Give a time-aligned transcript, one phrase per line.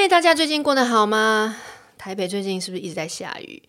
[0.00, 1.54] 嗨，大家最近过得好吗？
[1.98, 3.62] 台北最近是不是一直在下雨？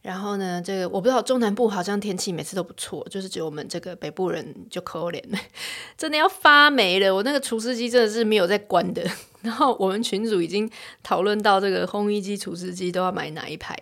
[0.00, 5.38] 然后呢，这个我不知道中南部好像天气每次都不错，就是只有我们这个北部人就可怜了，
[5.98, 7.12] 真的要发霉了。
[7.12, 9.04] 我那个除湿机真的是没有在关的。
[9.42, 10.70] 然后我们群组已经
[11.02, 13.76] 讨论到这个烘衣机、除湿机都要买哪一排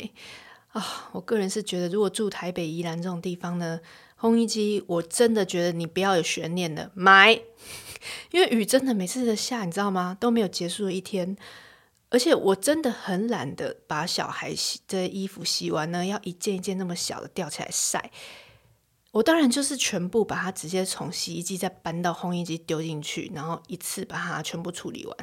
[0.72, 1.10] 啊？
[1.12, 3.78] 我个人是觉得，如果住台北、宜兰这种地方呢，
[4.18, 7.38] 烘衣机我真的觉得你不要有悬念的买，
[8.32, 10.16] 因为雨真的每次的下，你知道吗？
[10.18, 11.36] 都没有结束的一天。
[12.10, 18.10] 而且我真的很懒得把小孩洗的衣服洗完呢，要一件一件那么小的吊起来晒。
[19.12, 25.16] 我当然就是全部把它直接从洗衣机再搬到烘衣机丢进去，然后一次把它全部处理完。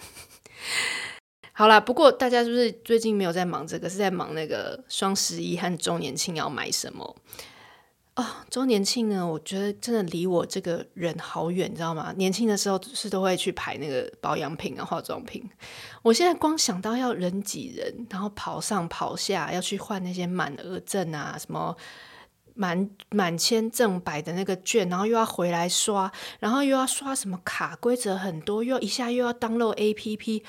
[1.53, 3.89] 好啦，不过大家是不是最近没有在忙这个？
[3.89, 7.15] 是在忙那个双十一和周年庆要买什么？
[8.17, 12.11] 哦，周年庆呢，我觉得真的离我这个人好远，你知道吗？
[12.17, 15.47] 年轻的时候是都会去排那个保养品啊、化妆品。
[16.01, 21.77] 我现在光想到要人挤人，然后跑上跑下，要去换那些满额证啊，什么
[22.55, 30.41] 满满千正百的那个券，然后又要回来刷，然后又要刷什么卡，规则很多，又要一下又要登录 APP。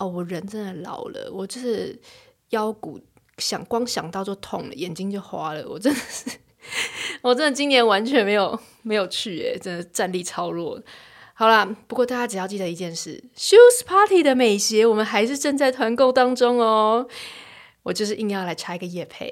[0.00, 1.96] 哦，我人真的老了，我就是
[2.48, 3.00] 腰骨
[3.38, 6.40] 想光想到就痛了，眼睛就花了，我真的是。
[7.22, 10.80] 我真的今年完全没有 没有去耶，真的战力超弱。
[11.34, 17.08] 好啦，不过大家只要记得一件事，Shoes Party 的美鞋我们还是正在团购当中哦。
[17.82, 19.30] 我就是硬要来插一个夜配，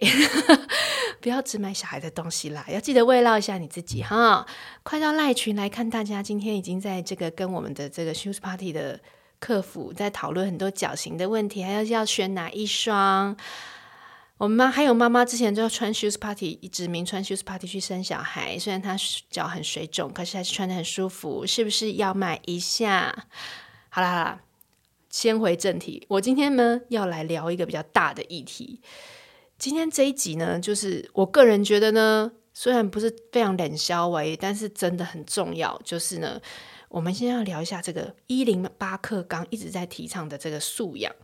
[1.23, 4.45] 不要只买小孩的东西啦，要记得慰劳一下你自己哈。
[4.83, 9.01] 快到赖群来看，大家今天已经在这个跟我们的这个 Shoes Party 的
[9.39, 13.35] 客服在讨论很多脚型的问题，还要要选哪一双。
[14.43, 18.59] 我们妈还有妈妈之前就要穿 shoes party，指明穿 shoes party 去生小孩。
[18.59, 18.97] 虽然她
[19.31, 23.27] 脚很水肿，可是还是穿得很舒服，是不是要买一下？
[23.89, 24.43] 好啦好啦，
[25.09, 26.05] 先回正题。
[26.09, 28.81] 我今天呢要来聊一个比较大的议题。
[29.59, 35.81] 今天这一集呢，就是我个人觉得呢，虽然不是非常冷消微，但是真的很重要。
[35.85, 36.43] 就是呢，
[36.89, 41.15] 我们先要聊一下这个一零八课刚一直在提倡的这个素养。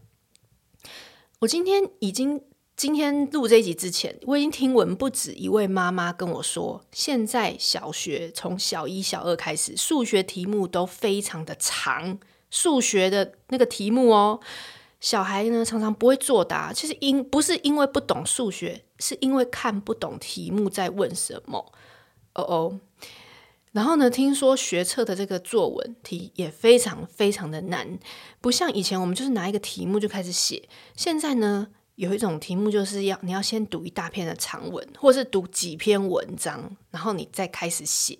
[1.41, 2.41] 我今天已经。
[2.79, 12.21] 今天录这一集之前，我已经听闻不止一位妈妈跟我说，现在小学从小一、小二开始，数学题目都非常的长，
[12.53, 14.39] 数学的那个题目哦，
[15.01, 21.73] 小孩呢常常不会作答，其实因不是因为不懂数学，是因为看不懂题目在问什么。
[22.35, 22.79] 哦哦，
[23.73, 27.99] 然后呢，听说学测的这个作文题也非常非常的难，
[28.41, 31.67] 不像以前我们就是拿一个题目就开始写，现在呢。
[31.99, 38.17] 有一种题目就是要你要先读一大篇的长文，或是读几篇文章，然后你再开始写。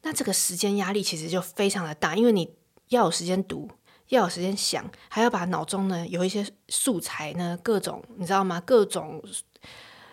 [0.00, 2.50] 那这个时间压力其实就非常的大，因为你
[2.88, 3.68] 要有时间读，
[4.08, 8.58] 要有时间想，还要把脑中呢有一些素材呢，各种你知道吗？
[8.64, 9.22] 各种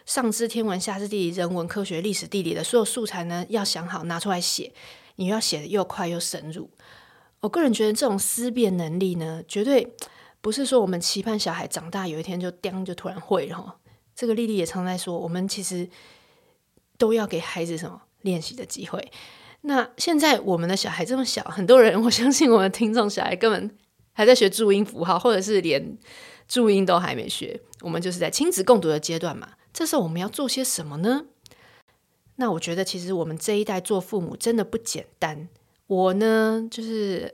[0.05, 4.73] 上知天文下知地理、人文科学、历史地理的所有素材呢，要想好拿出来写。
[5.15, 6.69] 你要写得又快又深入。
[7.39, 9.95] 我个人觉得这种思辨能力呢，绝对。
[10.43, 13.77] 不是说我们期盼小孩长大有一天就叮就突然会了，
[14.13, 15.87] 这个丽丽也常在说，我们其实
[16.97, 19.09] 都要给孩子什么练习的机会。
[19.61, 23.77] 那现在我们的小孩这么小，很多人我相信我们听众小孩根本
[24.11, 25.97] 还在学注音符号，或者是连
[26.45, 27.61] 注音都还没学。
[27.79, 31.23] 我们就是在亲子共读的阶段嘛，这时候我们要做些什么呢？
[32.35, 35.47] 那我觉得其实我们这一代做父母真的不简单。
[35.87, 37.33] 我呢，就是。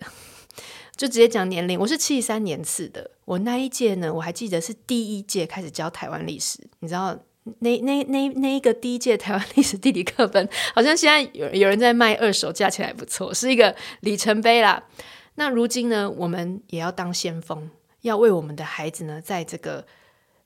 [1.00, 3.10] 就直接讲年龄，我是七三年次的。
[3.24, 6.60] 我那一届呢，我还记得是第一届开始教台湾历史。
[6.82, 7.18] 你知道，
[7.60, 10.46] 那那那那一个第一届台湾历史地理课本，
[10.76, 14.84] 好像现在有有人在卖二手，价钱还不错，是一个里程碑啦。
[15.36, 17.70] 那如今呢，我们也要当先锋，
[18.02, 19.86] 要为我们的孩子呢，在这个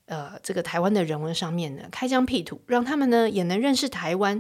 [0.05, 4.39] 呃这个台湾的人文上面呢，开疆辟土，让他们呢也能认识台湾。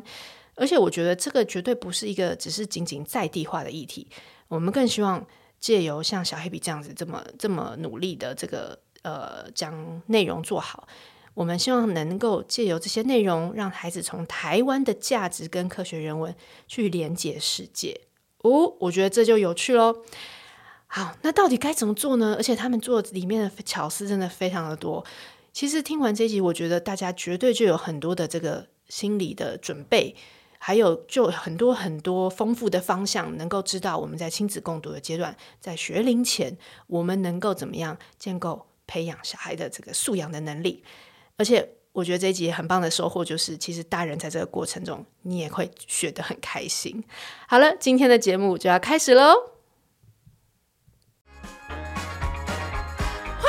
[0.53, 4.07] 而且我觉得这个绝对不是一个只是仅仅在地化的议题，
[4.47, 5.25] 我们更希望。
[5.63, 10.85] 借由像小黑笔这样子这么这么努力的这个呃将内容做好，
[11.33, 16.35] 我们希望能够借由这些内容，让孩子从台湾的价值跟科学人文
[16.67, 18.01] 去连接世界。
[18.39, 20.03] 哦，我觉得这就有趣喽。
[20.87, 22.35] 好，那到底该怎么做呢？
[22.37, 25.05] 而且他们做里面的巧思真的非常的多。
[25.53, 30.13] 其实听完这集，我觉得大家绝对就有很多的这个心理的准备。
[30.65, 36.57] 还有就很多很多丰富的方向，能够知道我们在亲子共读的阶段，在学龄前，
[36.87, 40.81] 我们能够怎么样建构培养小孩的这个素养的能力。
[41.35, 47.03] 而且我觉得这一集很棒的收获就是，其实大人在这个过程中，你也会学得很开心。
[47.45, 49.33] 好了，今天的节目就要开始喽。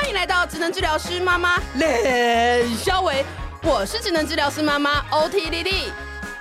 [0.09, 3.25] 迎来到职能治疗师妈妈冷肖维，
[3.63, 5.93] 我是职能治疗师妈妈 OT 莉莉，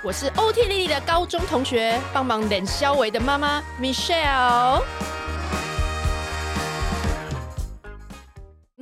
[0.04, 4.82] 我是欧 T 丽丽的高中同学，帮忙冷肖维的妈妈 Michelle。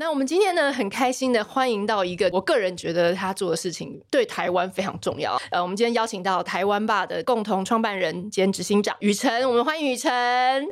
[0.03, 5.41] 那我们今天呢，很开心的欢迎到一个，我个人觉得他做的事情对台湾非常重要。
[5.53, 10.11] 呃，我们今天邀请到台湾吧的共同创办人兼执行长雨辰，我们欢迎雨辰。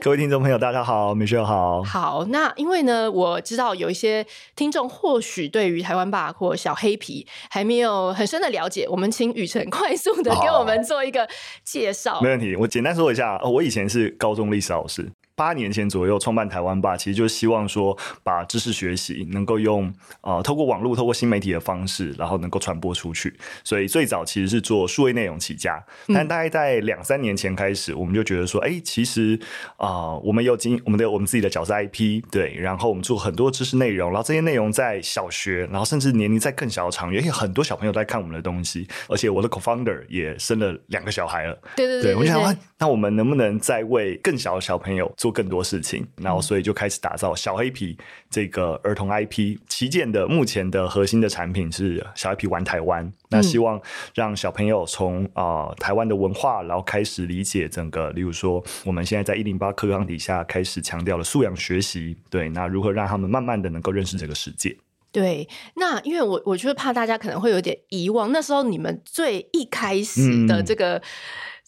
[0.01, 1.81] 各位听众朋友，大家好，Michelle 好。
[1.85, 11.29] 好，那因为呢，我知道有一些听众或许对于台湾吧或小黑皮还没有很深的了解，我们请雨辰快速的给我们做一个
[11.63, 12.21] 介绍。
[12.21, 15.09] 没问题，我简单说一下，我以前是高中历史老师。
[15.41, 19.91] 八年前左右创办台湾吧，其实就是希望说，把知识学习能够用
[20.21, 23.35] 呃透过网络、透过新媒体的方式，然后能够传播出去。
[23.65, 29.41] 所以最早其实是做数位内容起家，但大概在两三年前开始，我们就觉得说，哎、欸，其实
[29.79, 47.97] 啊、呃，我们有经我们的我们自己的角色 IP，对，然后我们做很多知识内容，然后这些内容在小学，然后甚至年龄在更小的场域，很多小朋友在看我们的东西，而且我的 co-founder 也生了两个小孩了，对对对，我就想，那我们能不能再为更小的小朋友做更多事情，然后所以就开始打造小黑皮
[48.29, 49.59] 这个儿童 IP。
[49.69, 53.81] 旗舰的目前的核心的产品是小黑皮玩台湾，那希望
[54.15, 64.77] 让小朋友从啊、呃、台湾的文化，然后开始理解整个，例如说我们现在在一零八课纲底下开始强调了素养学习，对，那如何让他们慢慢的能够认识这个世界？
[65.13, 71.01] 对，那因为我我就是怕大家可能会有点遗忘，那时候你们最一开始的这个。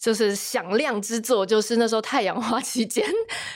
[0.03, 3.05] 嗯就是响亮之作，就是那时候太阳花期间，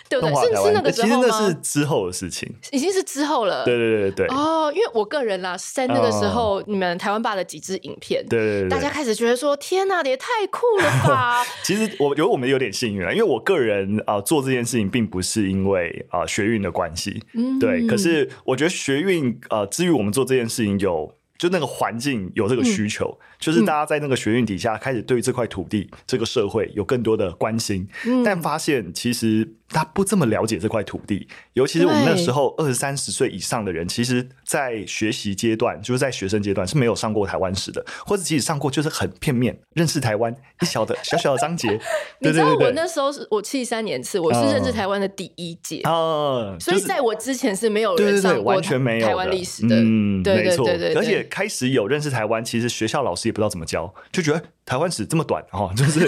[0.08, 0.34] 对不对？
[0.34, 1.28] 是是那个时候吗？
[1.28, 3.66] 其实那是之后的事情，已经是之后了。
[3.66, 11.44] 对对对对哦，因为我个人啦，是在那个时候，你们台湾吧的几支影片，对对对，大家开始觉得说：“天哪，也太酷了吧！
[11.64, 17.86] ”其实我觉得我们有点幸运了，因为我个人啊、呃、做这件事情，并不是因为啊、呃、学运的关系，嗯，对。
[17.88, 21.14] 可是我觉得学运啊、呃，至于我们做这件事情有。
[21.38, 29.54] 就那个环境有这个需求，嗯，就是大家在那个学运底下开始对这块土地，嗯，这个社会有更多的关心，嗯，但发现其实。
[29.70, 41.68] 他不这么了解这块土地，尤其是我们那时候二三十岁以上的人，其实，在学习阶段，就是在学生阶段是没有上过台湾史的，或者即使上过，就是很片面认识台湾一小的小小的章节。
[42.22, 45.82] 你知道我那时候是我七三年次，我是认识台湾的第一届。
[45.82, 48.78] 啊，所以在我之前是没有人上过台
[49.16, 49.76] 湾历史的。
[49.76, 56.02] 嗯，对对对对，而且开始有认识台湾，其实学校老师也不知道怎么教，就觉得台湾史这么短哦， 就是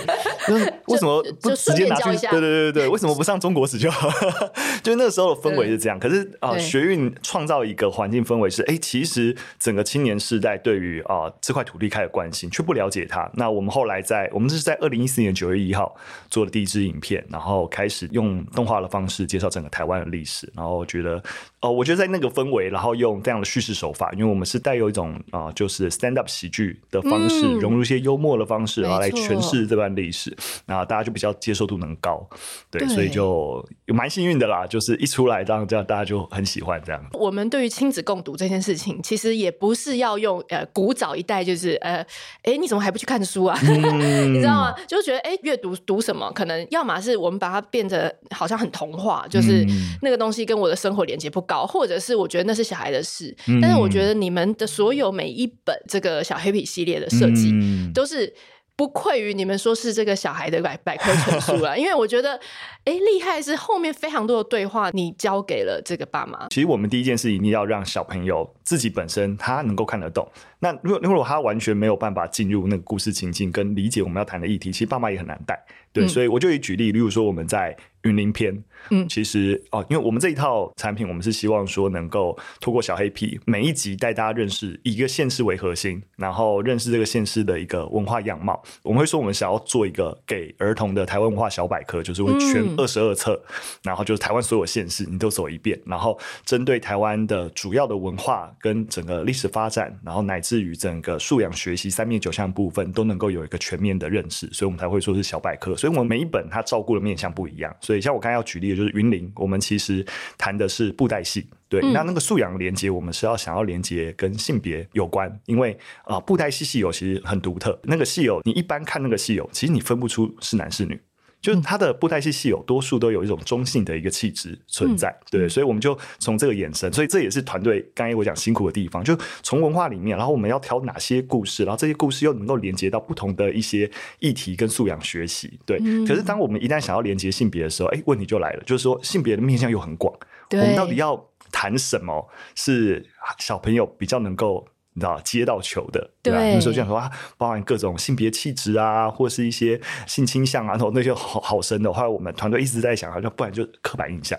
[0.88, 2.28] 为什么不直接拿去？
[2.28, 3.54] 对对对对，为什么不上中？
[3.54, 4.08] 国史就好，
[4.84, 5.98] 就那个时候的氛围是这样。
[5.98, 13.28] 可是啊、呃，学运创造一个环境氛围是，哎、欸，其实整个青年世代对于啊、呃、这块土地开始关心，却不了解它。
[13.34, 15.96] 那我们后来在，我们是在二零一四年九月一号
[16.30, 20.52] 做的第一支影片，然后开始用动画的方式介绍整个台湾的历史。
[20.56, 21.16] 然后我觉得，
[21.62, 30.36] 哦、呃，我觉得在那个氛围，然后用这样的叙事手法，因为我们是带有一种啊、呃，就是 stand up 喜剧的方式、嗯，融入一些幽默的方式，啊来诠释这段历史，
[30.66, 32.28] 然后大家就比较接受度能高。
[32.70, 33.66] 对，对所以就。
[33.86, 37.04] 有蛮幸运的啦，就是一出来，这样这样大家就很喜欢这样。
[37.14, 41.96] 我们对于亲子共读这件事情，其实也不是要用呃古早一代，就是呃，
[42.44, 43.60] 哎、欸，你怎么还不去看书啊？
[43.64, 44.76] 嗯、 你知道吗？
[44.88, 46.32] 就是觉得哎，阅、欸、读读什么？
[46.34, 49.66] 可能要么是我们把它变得好像很童话，就是
[50.02, 53.36] 那个东西跟我的生活连接不高，或者是我觉得那是小孩的事。
[53.48, 58.34] 嗯、但是我觉得你们的所有每一本这个小黑皮系列的设计、嗯，都是。
[58.80, 62.40] 不愧于你们说是这个小孩的百百科全书了， 因为我觉得，
[62.86, 66.48] 哎，厉害是后面非常多的对话，你交给了这个爸妈。
[66.48, 70.26] 其实我们第一件事一定要让小朋友自己本身他能够看得懂。
[70.60, 75.62] 那如果如果他完全没有办法进入那个故事情境跟理解我们要谈的议题，其实爸妈也很难带。
[75.92, 88.62] 对，所以我就以举例，例如说我们在云林篇，嗯，其实哦，因为我们这一套产品，我们是希望说能够透过小黑皮每一集带大家认识以一个县市为核心，然后认识这个县市的一个文化样貌。
[88.84, 93.42] 我们会说，我们想要做一个给儿童的台湾文化小百科，就是会全二十二册，
[93.84, 105.76] 然后就是台湾所有县市你都走一遍，然后针对台湾的主要的文化跟整个历史发展，然后乃至于整个素养学习三面九项部分都能够有一个全面的认识，所以我们才会说是小百科。
[105.76, 107.76] 所以，我们每一本它照顾的面向不一样。
[107.82, 110.06] 所以，像我刚才要举例的就是云林，我们其实
[110.38, 111.46] 谈的是布袋戏。
[111.68, 115.72] 对，那那个素养连接，我们是要想要连接跟性别有关，因为
[116.04, 117.80] 啊、呃，布袋戏戏友其实很独特。
[117.84, 121.00] 那个戏友，你一般看那个戏友，其实你分不出是男是女。
[121.42, 135.80] 就是他的布袋戏戏友，多数都有一种中性的一个气质存在，嗯，对，所以我们就从这个眼神，所以这也是团队刚才我讲辛苦的地方，就从文化里面，然后我们要挑哪些故事，然后这些故事又能够连接到不同的一些议题跟素养学习，对。
[136.06, 140.14] 可是当我们一旦想要连接性别的时候，哎，问题就来了，就是说性别的面向又很广。
[140.52, 143.06] 我们到底要谈什么是
[143.38, 144.68] 小朋友比较能够
[145.00, 146.40] 你知道接到球的，对吧？
[146.40, 151.94] 那时候就想说啊，包含各种性别气质啊，或是一些性倾向啊，然后那些好好深的。
[151.94, 154.38] 后来我们团队一直在想，啊，就不然就刻板印象。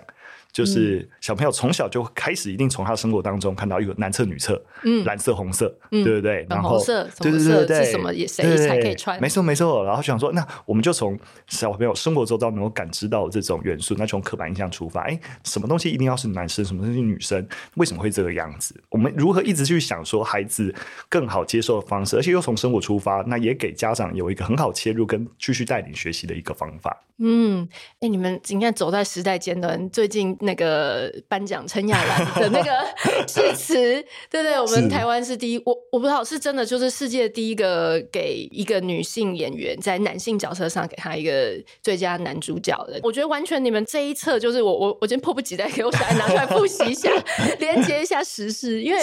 [0.51, 6.45] 就是小朋友从小就开始，一定从他生活当中看到一个男厕、女厕，嗯，蓝色、红色，嗯，对不对？
[6.49, 9.19] 然后，色，对对对对，是什么也谁才可以穿？
[9.21, 9.83] 没错没错。
[9.85, 11.17] 然后想说，那我们就从
[11.47, 17.47] 小朋友生活周遭能够感知到这种元素，那从刻板印象出发，哎，什么东西一定要是男生，什么东西是女生？
[17.75, 18.75] 为什么会这个样子？
[18.89, 20.73] 我们如何一直去想说孩子
[21.07, 27.05] 更好接受的方式，而且又从生活出发，那也给家长有一个很好切入跟继续带领学习的一个方法。
[27.23, 27.67] 嗯，
[27.99, 32.71] 哎，你们今天走在时代尖端，最近那个颁奖陈亚兰的那个
[33.25, 42.99] 致辞，对对，我们台湾是第一，我我不知道是真的，就是世界第一个给一个女性演员在男性角色上给她一个最佳男主角的。
[43.03, 47.09] 我觉得完全你们这一侧就是我我我今天迫不及待给我小孩拿出来复习一下，
[47.59, 48.99] 连接一下时事，因为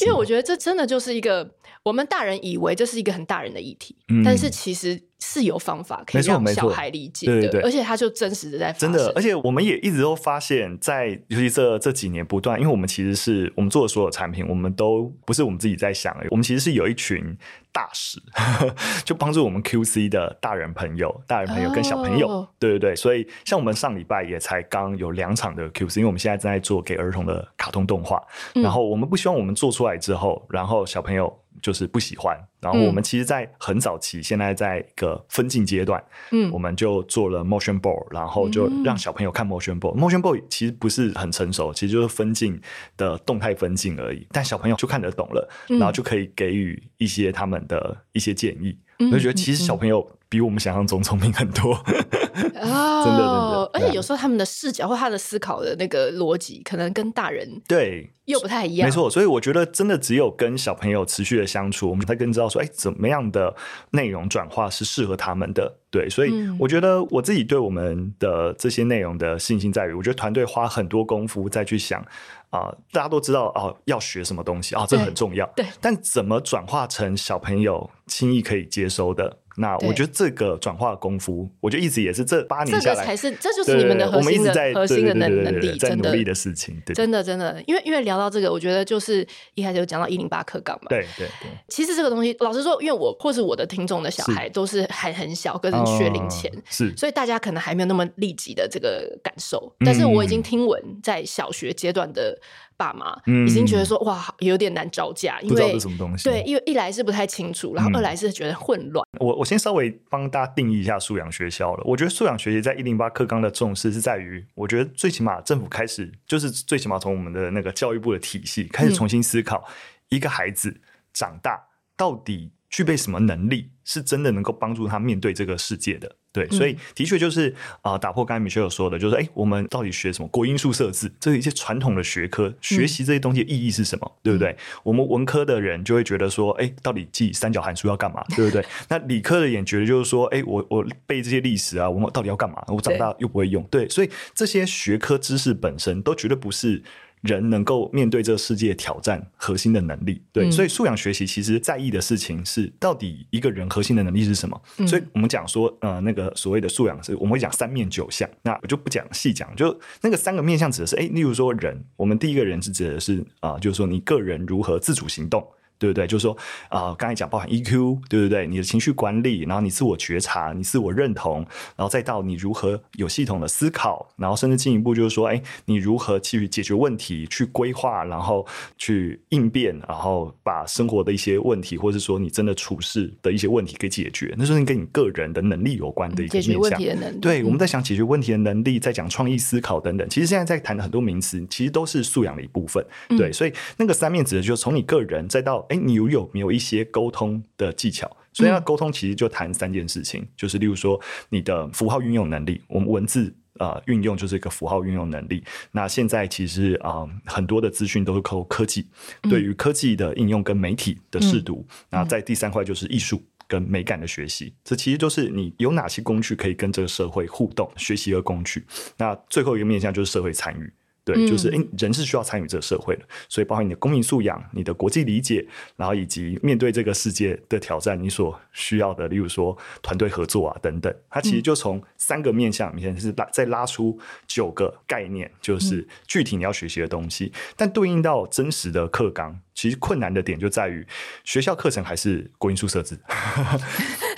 [0.00, 1.48] 因为我觉得这真的就是一个
[1.84, 5.02] 我们大人以为这是一个很大人的议题，嗯、但是其实。
[5.24, 8.92] 是有方法可以让小孩理解的，对对对，而且他就真实的在发生。
[8.92, 17.38] 真的，而且我们也一直都发现，在尤其这这几年不断，因为我们其实是我们做的所有产品，我们都不是我们自己在想，我们其实是有一群
[17.70, 18.20] 大使，
[19.06, 22.96] 就帮助我们 QC 的大人朋友、大人朋友跟小朋友，哦、对对对。
[22.96, 28.20] 所以像我们上礼拜也才刚有两场的 QC，因为我们现在正在做给儿童的卡通动画，
[28.56, 31.32] 嗯、然后我们不希望我们做出来之后，然后小朋友。
[31.60, 39.96] 就是不喜欢，然后我们其实，在很早期，嗯、现在在一个分镜阶段，嗯，我们就做了 motion board，然后就让小朋友看 motion board。
[39.96, 42.60] 嗯、motion board 其实不是很成熟，其实就是分镜
[42.96, 48.78] 的动态分镜而已，但小朋友就看得懂了，嗯、然后就可以给予一些他们的一些建议。
[48.98, 51.74] 我、嗯、就觉得其实小朋友比我们想象中聪明很多。
[51.74, 58.88] 哦，真的，真的，而且有时候他们的视角或他的思考的那个逻辑，可能跟大人对又不太一样。
[58.88, 63.54] 没错，所以我觉得真的只有跟小朋友持续的相处，我们才更知道说，哎，怎么样的
[63.90, 65.76] 内容转化是适合他们的。
[65.90, 72.00] 对，所以我觉得我自己对我们的这些内容的信心在于，我觉得团队花很多功夫再去想
[72.48, 75.46] 啊、呃，大家都知道哦、呃，要学什么东西啊、哦，这很重要。
[75.54, 79.36] 对，但怎么转化成小朋友轻易可以接收的？
[79.56, 86.80] 那我觉得这个转化功夫，我觉得一直也是这八年下来，这个才是，这就是你们的核心的核心的能能力，在努力的事情。
[86.86, 90.88] 对真的真的，因为因为聊到这个，我觉得就是一开始就讲到一零八课纲嘛。
[90.88, 91.50] 对对对。
[91.68, 99.74] 其实这个东西，老实说，因为我或是我的听众的小孩都是还很小，跟学龄前，是，所以大家可能还没有那么立即的这个感受。
[99.84, 102.38] 但是我已经听闻，在小学阶段的。
[102.82, 106.28] 爸妈嗯已经觉得说哇，有点难招架，因为什么东西？
[106.28, 109.06] 对，因为一来是不太清楚，然后二来是觉得混乱。
[109.20, 111.84] 我我先稍微帮大家定义一下素养学校了。
[111.84, 119.64] 我觉得素养学习在一零八课纲的重视是在于，我觉得最起码政府开始就是最起码从我们的那个教育部的体系开始重新思考，
[120.08, 120.80] 一个孩子
[121.12, 121.62] 长大
[121.96, 126.16] 到底具备什么能力，是真的能够帮助他面对这个世界的。
[126.32, 134.10] 对，所以的确就是啊、呃，打破刚才 Michelle 说的，就是哎，我们到底学什么国音数设置，这是一些传统的学科，学习这些东西的意义是什么？
[134.10, 134.56] 嗯、对不对？
[134.82, 138.24] 我们文科的人就会觉得说，哎，到底记三角函数要干嘛？
[138.34, 138.64] 对不对？
[138.88, 142.64] 那理科的人觉得就是说，哎，我我背这些历史啊，我们到底要干嘛？
[142.68, 143.62] 我长大又不会用。
[143.64, 146.82] 对，对，所以这些学科知识本身都绝对不是。
[147.22, 154.60] 人能够面对这个世界挑战核心的能力，对，嗯、所以素养学习其实在意的事情是，到底一个人核心的能力是什么？
[154.78, 165.46] 嗯、所以我们讲说，呃，那个所谓的素养是，我们会讲三面九项，那我就不讲细讲，就那个三个面向指的是，哎，例如说人，我们第一个人是指的是啊、呃，就是说你个人如何自主行动。
[165.82, 166.06] 对不对？
[166.06, 166.32] 就是说，
[166.68, 168.46] 啊、呃，刚才讲包含 EQ，对不对？
[168.46, 171.38] 你的情绪管理，然后你自我觉察，你自我认同，
[171.74, 178.46] 然后再到你如何有系统的思考，然后甚至进一步就是说，哎，你如何去解决问题，去规划，然后
[178.78, 186.52] 去应变，然后把生活的一些问题，或者是说你真的处事的一些问题给解决，那是你跟你个人的能力有关的一个面向。
[186.52, 187.18] 解决问题的能力。
[187.18, 190.08] 对，我们在想解决问题的能力，在讲创意思考等等。
[190.08, 192.86] 其实现在在谈的很多名词，其实都是素养的一部分。
[193.18, 195.66] 对，嗯、所以那个三面指的就是从你个人再到。
[195.72, 198.14] 哎，你有有没有一些沟通的技巧？
[198.34, 201.00] 所以要沟通，其实就谈三件事情，嗯、就是例如说
[201.30, 205.42] 你的符号运用能力，我们文字啊、呃、运用就是一个符号运用能力。
[205.70, 208.86] 那现在其实啊、呃、很多的资讯都是靠科技，
[209.22, 211.66] 嗯、对于科技的应用跟媒体的试读。
[211.88, 218.64] 那、嗯、在第三块就是艺术跟美感的学习，嗯、这其实就是你有哪些工具可以跟这个社会互动学习的工具。
[218.98, 220.72] 那最后一个面向就是社会参与。
[221.04, 225.44] 对，就是诶，人是需要参与这个社会的，所以包括你的公民素养、你的国际理解，
[225.76, 240.86] 然后以及面对这个世界的挑战，你所需要的，例如说团队合作啊等等，它其实就从三个面向里面是拉再拉出九个概念，就是具体你要学习的东西，但对应到真实的课纲，其实困难的点就在于
[241.24, 242.98] 学校课程还是国英数设置。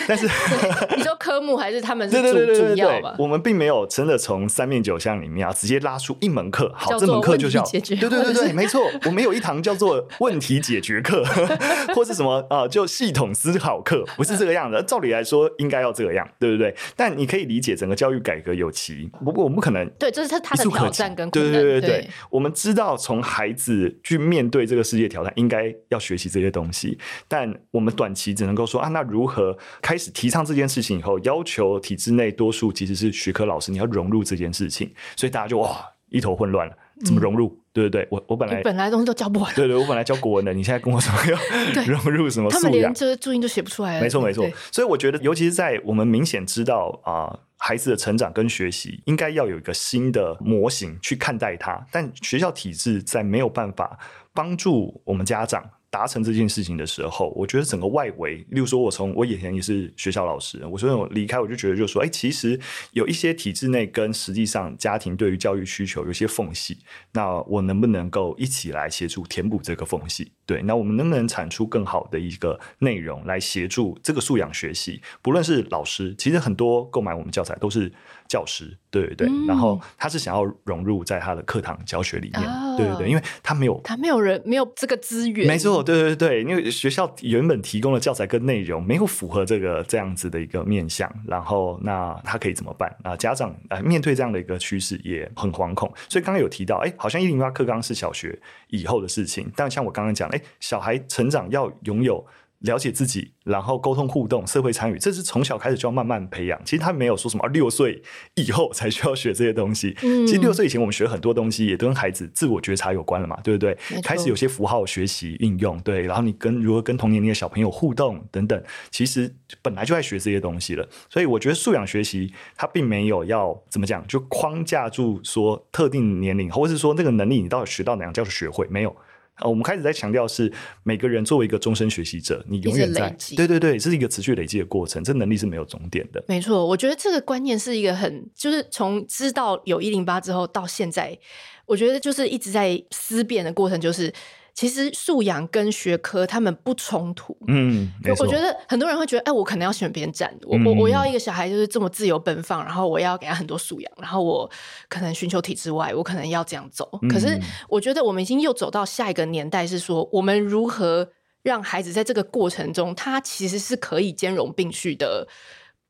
[0.07, 0.27] 但是
[0.97, 3.15] 你说科目还是他们是主主要吧？
[3.19, 11.25] 我们并没有真的从三面九项里面啊，直接拉出一门课，好，这门课就叫对对对对，没错，我们有一堂叫做问题解决课，
[11.95, 14.85] 或是什么啊，就系统思考课，不是这个样子。
[14.87, 16.75] 照理来说，应该要这个样，对不对？
[16.95, 29.94] 但你可以理解，整个教育改革有其，不过我们不可能对，这是他他的挑战跟对对对对，我们知道从孩子去面对这个世界挑战，应该要学习这些东西，但我们短期只能够说啊，那如何开？
[29.95, 37.47] 开始提倡这件事情以后，要求体制内多数其实是学科老师，你要融入这件事情，所以大家就哇一头混乱了，怎么融入？
[37.47, 38.09] 嗯、对不对？
[38.11, 42.63] 我我本来本来东西都教不完，对对，我本来教国文的， 你现在跟我说要融入什么素养？
[42.65, 44.01] 他们连这个注音都写不出来了。
[44.01, 53.97] 没错没错，所以我觉得，尤其是在我们明显知道啊、呃，孩子的成长跟学习应该要有一个新的模型去看待它，但学校体制在没有办法
[54.33, 55.63] 帮助我们家长。
[55.95, 62.59] 达成这件事情的时候，我觉得整个外围，例如说，我从我以前也是学校老师，我说我离开，我就觉得，就说，哎，其实
[62.91, 66.79] 有一些体制内跟实际上家庭对于教育需求有些缝隙，
[67.13, 70.33] 那我能不能够一起来协助填补这个缝隙？
[70.47, 75.01] 对，那我们能不能产出更好的一个内容来协助这个素养学习？
[75.23, 77.91] 不论是老师，其实很多购买我们教材都是
[78.29, 92.95] 教师，对对对，嗯、然后他是想要融入在他的课堂教学里面，哦、对对对，因为他没有他没有人没有这个资源，没错，对对对，因为学校原本提供的教材跟内容没有符合这个这样子的一个面向，然后那他可以怎么办？
[93.03, 100.29] 啊家长呃面对这样的一个趋势也很惶恐，所以刚刚有提到，哎，好像一零八课纲是小学以后的事情，但像我刚刚讲。
[100.35, 102.27] 哎，小孩成长要拥有
[102.61, 106.59] 了解自己，然后沟通互动、社会参与，这是从小开始就要慢慢培养。
[106.65, 108.03] 其实他没有说什么六岁
[108.37, 109.95] 以后才需要学这些东西。
[110.03, 113.77] 嗯，其实六岁以前我们学很多东西，也都跟孩子自我觉察有关了嘛，对不对？
[114.03, 120.89] 开始有些符号学习应用，对，然后你跟如何跟同年龄的小朋友互动等等，其实本来就在学这些东西了。
[121.11, 128.97] 所以我觉得素养学习它并没有要怎么讲，就框架住说特定年龄，或者是说那个能力你到底学到哪样叫做学会没有。
[129.35, 136.23] 啊，我们开始在强调是每个人作为一个终身学习者，你永远在对对对，这是一个持续累积的过程，这能力是没有终点的。
[136.29, 141.19] 没错，我觉得这个观念是一个很，就是从知道有一零八之后到现在，
[141.67, 144.13] 我觉得就是一直在思辨的过程，就是。
[144.55, 147.91] 其实素养跟学科他们不冲突，嗯，
[148.21, 154.49] 我觉得很多人会觉得，哎，我可能要选边站，我我我要一个小孩就是这么自由奔放，然后我要给他很多素养，然后我
[154.89, 156.89] 可能寻求体制外，我可能要这样走。
[157.11, 157.37] 可是
[157.69, 161.11] 我觉得我们已经又走到下一个年代，是说我们如何
[161.43, 165.27] 让孩子在这个过程中，他其实是可以兼容并蓄的。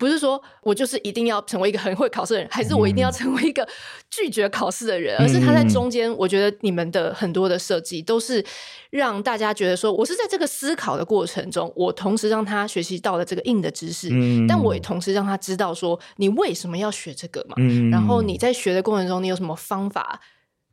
[0.04, 3.66] 不是说我就是一定要成为一个很会考试的人，还是我一定要成为一个
[4.10, 6.14] 拒绝考试的人，嗯、而是他在中间。
[6.18, 8.44] 我觉得你们的很多的设计都是
[8.90, 17.54] 让大家觉得说，我是在这个思考的过程中，我同时让他学习到了这个硬的知识，嗯、但我也同时让他知道说，你为什么要学这个嘛？
[17.56, 20.20] 嗯、然后你在学的过程中，你有什么方法？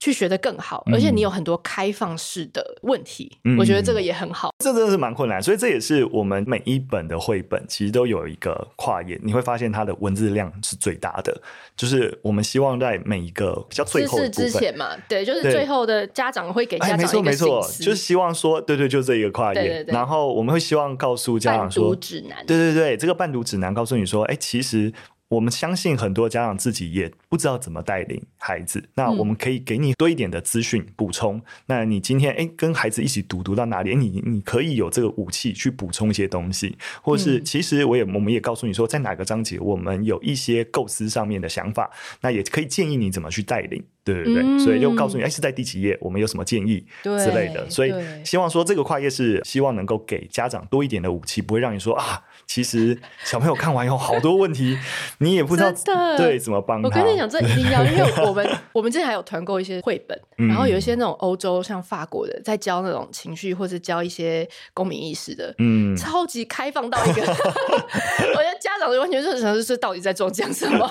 [0.02, 4.52] 去学的更好，而且你有很多开放式的问题，嗯、我觉得这个也很好。
[4.58, 11.40] 这真的是蛮困难，所以这也是我们每一本的绘本其实都有一个跨页，你会发现它的文字量是最大的。
[11.78, 19.62] 就是我们希望在每一个比较最后之前嘛，对，就是最后的家长会给家长一个、哎、没错没错，就是希望说，对对，就这一个跨页。
[19.62, 24.92] 对对对，然后我们会希望告诉家长说，指南，对对对，这个伴读指南告诉你说，哎，其实。
[25.32, 31.38] 我们相信很多家长自己也不知道怎么带领孩子，那我们可以给你多一点的资讯补充。
[31.38, 33.96] 嗯、那你今天诶跟孩子一起读读到哪里？
[33.96, 41.90] 你你可以有这个武器去补充一些东西，或是其实我也我们也告诉你说，在哪个章节我们有一些构思上面的想法，
[42.20, 43.82] 那也可以建议你怎么去带领。
[44.04, 45.96] 对对对，嗯、所以就告诉你，哎，是在第几页？
[46.02, 47.70] 我们有什么建议之类的？
[47.70, 47.94] 所以
[48.26, 54.78] 希望说这个跨页是希望能够给家长多一点的武器，不会让你说啊，其实小朋友看完以后好多问题，
[55.20, 56.90] 你也不知道的对怎么帮他。
[56.90, 70.86] 我跟你讲，这一定要，因为我们 我们之前还有团购一些绘本，嗯、然后有一些那种欧洲像法国的，在教那种情绪或是教一些公民意识的，嗯，超级开放到一个， 我觉得家长就完全是想是到底在装讲什么，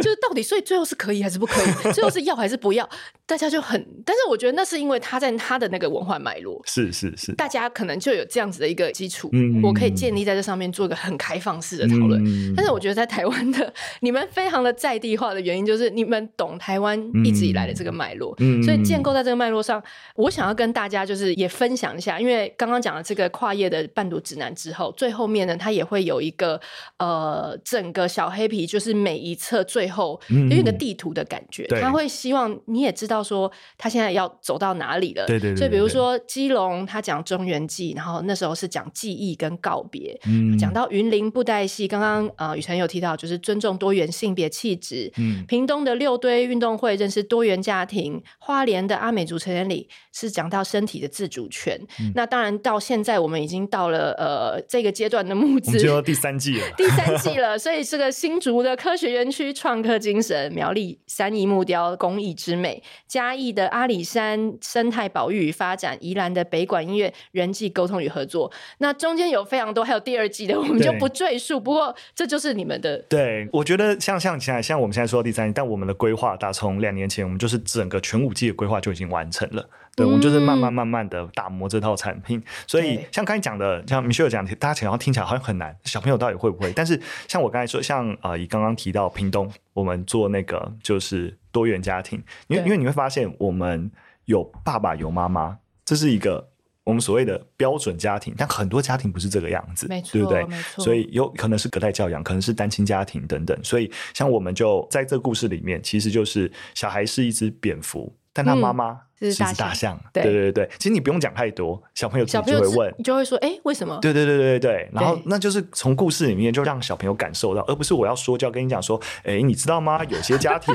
[0.00, 1.92] 就是到底，所以最后是可以还是不可以？
[1.92, 2.52] 最后是要还是？
[2.52, 2.86] 是不要？
[3.24, 12.22] 大家就很，但是我觉得那是因为他在他的那个文化脉络，是是是，大家可能就有这样子的一个基础，嗯，我可以建立在这上面做一个很开放式的讨论。
[12.24, 19.82] 嗯、但是我觉得在台湾的你们非常的在地化的原因，就是你们懂台湾一直以来的这个脉络，嗯、所以建构在这个脉络上，
[20.16, 26.60] 我想要跟大家就是也分享一下，因为刚刚讲了这个跨页的伴读指南之后，最后面呢，它也会有一个
[26.98, 35.26] 呃，整个小黑皮就是每一册最后有一个地图的感觉，他、嗯、会希望你也知道说他现在要走到哪里了。
[35.26, 35.56] 对对对，对。
[35.56, 40.18] 所以比如说基隆，他讲中原记，然后那时候是讲记忆跟告别。
[40.26, 40.56] 嗯。
[40.58, 45.10] 讲到云林布袋戏，刚刚呃雨辰有提到就是尊重多元性别气质。
[45.16, 45.44] 嗯。
[45.48, 51.80] 屏东的六堆运动会认识多元家庭，花莲的阿美族成员里是讲到身体的自主权。
[51.98, 52.12] 嗯。
[52.14, 56.66] 那当然到现在我们已经到了呃这个阶段的募资，就要第三季了。
[56.76, 68.52] 第三季了，所以这个新竹的科学园区创客精神，苗栗三义木雕工艺之美，嘉义的阿里山生态保育与发展，宜兰的北管音乐人际沟通与合作。
[68.78, 71.60] 那中间有非常多，还有第二季的，我们就不赘述。
[71.60, 72.98] 不过这就是你们的。
[73.08, 79.68] 对，我觉得像像现在像我们现在说到第三季，但我们的规划，打从两年前，我们就是整个全五季的规划就已经完成了。
[79.94, 82.42] 对，我们就是慢慢慢慢的打磨这套产品。
[82.66, 86.72] 所以像刚才讲的，像 Michelle 讲，大家想要听起来好像很难，小朋友到底会不会？
[86.72, 93.90] 但是像我刚才说，像啊，以刚刚提到屏东，我们做那个就是多元家庭，因为因为你会发现，我们
[94.24, 96.48] 有爸爸有妈妈，这是一个
[96.84, 100.44] 我们所谓的标准家庭，但很多家庭不是这个样子，没，对不对？
[100.46, 100.84] 没错。
[100.84, 103.56] 所以有可能是隔代教养，可能是单亲家庭等等。
[103.62, 108.98] 所以像我们就在这个故事里面，其实就是小孩是一只蝙蝠，但他妈妈、嗯。
[109.30, 110.22] 是大，大象，对。
[110.22, 113.98] 对对对，其实你不用讲太多，小朋友自己就会问，你就会说，哎，为什么？
[114.00, 120.02] 对对对对对，然后那就是从故事里面就让小朋友感受到，而不是我要说就要跟你讲说，哎，你知道吗？
[120.04, 120.74] 有些家庭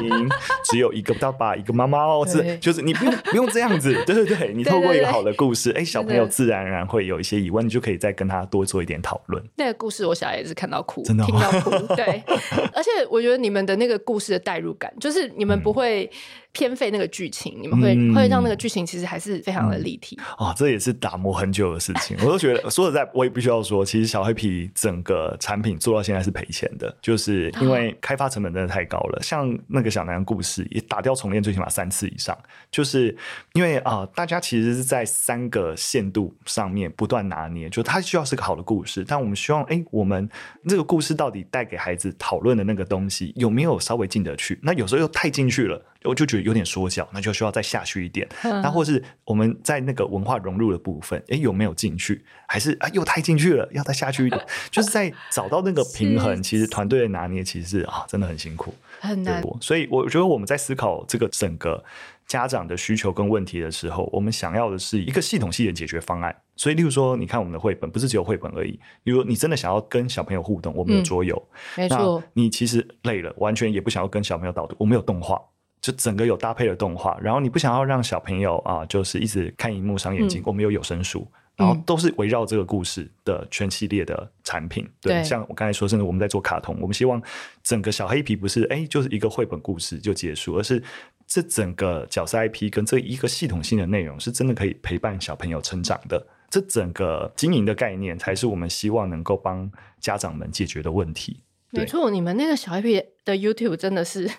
[0.66, 9.44] 只有一个爸爸，一个妈妈哦，是就是你不用不用这样子，对对对，你 透过一个好的故事，哎，小朋友自然而然会有一些疑问，你就可以再跟他多做一点讨论。
[9.56, 12.24] 那个故事我小孩也是看到哭，真的听到哭，对，
[12.74, 16.10] 而且我觉得你们的那个故事的代入感，就是你们不会。
[16.54, 20.54] 偏废那个剧情，你们会、嗯、会让那个剧情其实还是非常的立体、嗯、哦。
[20.56, 29.20] 这也是打磨很久的事情，我都觉得 说实在，我也必须要说，其实小黑皮整个产品做到现在是赔钱的，就是因为开发成本真的太高了。
[29.20, 32.38] 哦、像那个小南故事也打掉重练，最起码三次以上，
[32.72, 33.16] 就是
[33.54, 40.28] 因为啊、呃，大家其实是在三个限度上面不断拿捏，就它需要是个好的故事，但我们希望，哎，我们
[40.68, 44.60] 这个故事到底带给孩子讨论的那个东西有没有稍微进得去？
[44.64, 45.84] 那有时候又太进去了。
[46.04, 48.28] 我就觉得有点缩小，那就需要再下去一点。
[48.44, 52.24] 那、嗯、或是我们在那个文化融入的部分，哎，有没有进去？
[52.48, 54.42] 还是啊，又太进去了，要再下去一点？
[54.72, 56.42] 就是在找到那个平衡。
[56.42, 59.44] 其实团队的拿捏其实是啊，真的很辛苦，很难。
[59.60, 61.84] 所以我觉得我们在思考这个整个
[62.26, 66.36] 家长的需求跟问题的时候，我们想要的是一个系统性的解决方案。
[66.56, 68.80] 所以，例如说，你看我们的绘本，不是只有绘本而已。
[69.04, 71.36] 比如你真的想要跟小朋友互动，我们有桌游，
[71.76, 72.24] 嗯、没错。
[72.34, 75.40] 你其实累了，完全也不想要跟小朋友导读，我们有动画。
[75.88, 84.84] 就整个有搭配的动画，然后你不想要让小朋友啊，就是一直看荧幕伤眼睛，嗯、我们有有声书，然后都是围绕这个故事的全系列的产品。
[84.84, 87.22] 嗯、对，像我刚才说，甚至我们在做卡通，我们希望
[87.64, 90.84] 整个小黑皮不是哎，就是一个绘本故事就结束，而是
[91.26, 96.28] 这整个角色 IP 跟这一个系统性的内容是真的可以陪伴小朋友成长的。
[96.50, 99.72] 这整个经营的概念，才是我们希望能够帮
[100.02, 101.40] 家长们解决的问题。
[101.78, 104.30] 没错，你们那个小黑皮的 YouTube 真的是，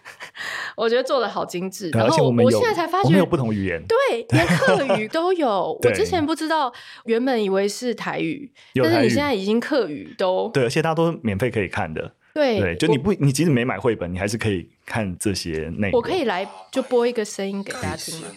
[0.76, 1.90] 我觉得做的好精致。
[1.90, 5.78] 然后我现在才发觉，我们有不同语言，对，连客语都有。
[5.82, 6.72] 我之前不知道，
[7.04, 12.14] 原本以为是台语，但是你现在已经客语都对，而且大家都免费可以看的。
[12.34, 15.98] 对，对，就你不，你即使没买绘本，你还是可以看这些内容。
[15.98, 18.28] 我可以来就播一个声音给大家听吗？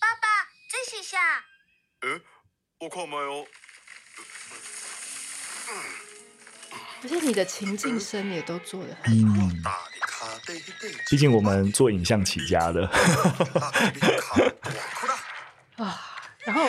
[0.00, 1.18] 爸爸，这是啥？
[2.00, 2.20] 呃，
[2.80, 3.44] 我看没有。
[7.02, 9.46] 而且你的情境声也都做的很好。
[9.46, 9.62] 嗯，
[11.08, 12.86] 毕竟我们做影像起家的。
[15.76, 16.00] 啊，
[16.40, 16.68] 然后，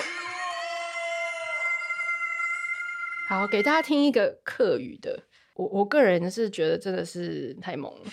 [3.27, 5.23] 好，给大家听一个客语的。
[5.55, 8.11] 我我个人是觉得真的是太猛了。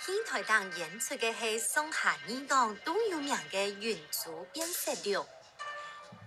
[0.00, 5.26] 戏台当演出嘅系松下二档都有名嘅原住变色龙，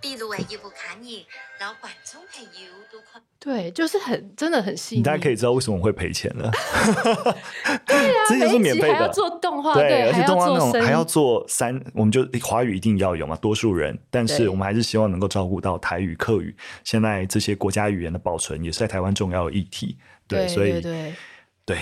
[0.00, 1.26] 啲路系要不看你，
[1.58, 3.20] 然后观众朋友都看。
[3.40, 5.02] 对，就是很真的很细腻。
[5.02, 6.52] 大家可以知道为什么会赔钱了。
[7.84, 8.94] 对啊， 这些是免费的。
[8.94, 13.98] 还要做动画，对，对而且动画那种还要，还要做三，我们就华语一定要有嘛，多数人。
[14.08, 19.98] 但是我们还是希望能够照顾到台语、客语，现在这些国家语言的保存也是在台湾重要的议题。
[20.28, 21.14] 对，对所以对，对，
[21.66, 21.78] 对，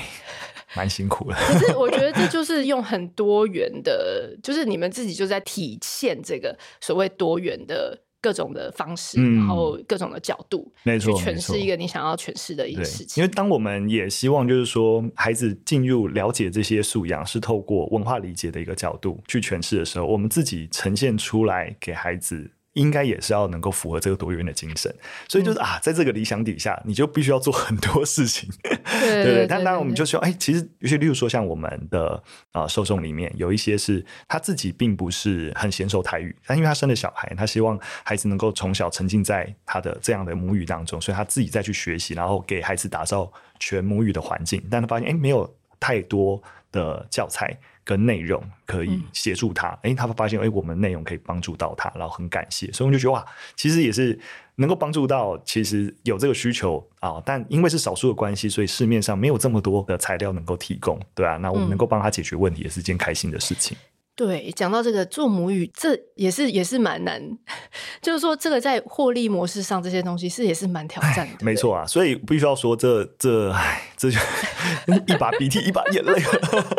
[0.75, 1.37] 蛮辛苦的。
[1.37, 7.99] 可是我觉得这就是用很多元的，就是你们自己就在体现这个所谓多元的。
[8.23, 13.21] 各种的方式，嗯、然后各种的角度，没错，去诠释一个你想要诠释的一个事情。
[13.21, 22.49] 因为当我们也希望，就是说，孩子进入了解这些素养，是透过文化理解的一个角度去诠释的时候，我们自己呈现出来给孩子。
[22.75, 24.95] 应该也是要能够符合这个多元的精神，
[25.29, 29.47] 所以就是、嗯、啊，在这个理想底下，你就必须要做很多事情， 对不，对。
[29.47, 32.15] 但当然，我们就说，哎，其实尤其例如说，像我们的
[32.53, 44.63] 啊、呃、受众里面有一些是他自己并不是很娴熟台语，但因为他生了小孩，他希望孩子能够从小沉浸在他的这样的母语当中，所以他自己再去学习，然后给孩子打造全母语的环境。
[44.71, 47.55] 但他发现，哎，没有太多的教材。
[47.85, 54.19] 跟内容可以协助他，哎、嗯，他会发现，哎，我们内容可以帮助到他，然后很感谢，所以我们就觉得哇，其实也是
[54.57, 63.77] 能够帮助到，其实有这个需求啊，但因为是少数的关系，所以市面上没有这么多的材料能够提供，对啊，那我们能够帮他解决问题，也是一件开心的事情。
[64.15, 67.21] 对，讲到这个做母语，这也是也是蛮难，
[68.03, 71.45] 就是说这个在获利模式上，这些东西是也是蛮挑战的。
[71.45, 74.19] 没错啊，所以必须要说这这，唉，这就
[75.09, 76.21] 一把鼻涕一把眼泪。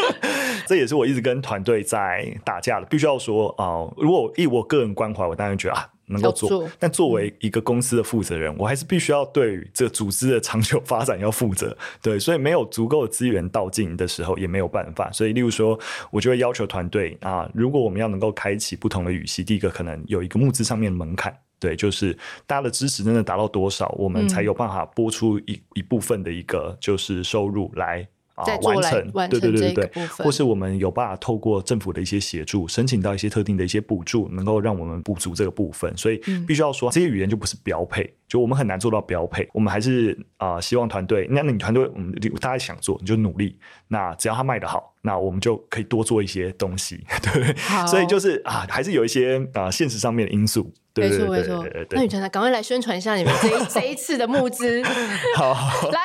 [0.67, 2.85] 这也是我一直跟团队在打架的。
[2.85, 6.69] 必须要说啊、呃，如果以我个人关怀，我当然觉得啊能够做，做。
[6.79, 11.75] 但作为一个公司的负责人，我还是必须要对这个组织的长久发展要负责。
[12.01, 15.11] 对，所以没有足够的资源到进的时候，也没有办法。
[15.11, 15.79] 所以，例如说，
[16.11, 21.35] 我就会要求团队啊，如果我们要能够开启不同的语系，第一个可能有一个募资上面的门槛。
[21.59, 22.11] 对，就是
[22.45, 28.05] 大家的支持真的达到多少，我们才有办法拨出一、嗯、一部分的一个就是收入来。
[28.35, 35.95] 啊，完成，完成对对对对，或是我们有办法透过政府的一些协助，申请到一些特定的一些补助，能够让我们补足这个部分。
[35.95, 36.17] 所以
[36.47, 39.47] 必须要说，这些语言就不是标配，就我们很难做到标配。
[39.53, 43.57] 我们还是啊、呃，希望团队，那你团队，我们，大家想做，你就努力。
[43.87, 47.55] 那只要他卖得好，那我们就可以多做一些东西， 对。
[47.85, 50.73] 所以就是啊，还是有一些啊、呃，现实上面的因素。
[50.93, 51.87] 对对对对对对，没错没错。
[51.91, 54.79] 那雨辰，赶快来宣传一下你们这一这一次的募资。
[55.35, 55.99] 好，好， 来，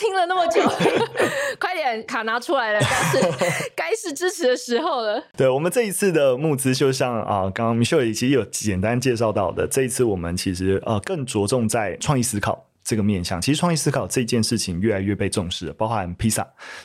[0.00, 0.62] 听了那么久，
[1.60, 5.22] 快点卡拿出来了，该是该是支持的时候了。
[5.36, 12.66] 对，我们这一次的募资，就像啊，刚刚 Michelle 其实有简单介绍到的，这一次我们其实呃更着重在创意思考。
[12.82, 16.44] 这个面向，其实创意思考这件事情越来越被重视，包含披萨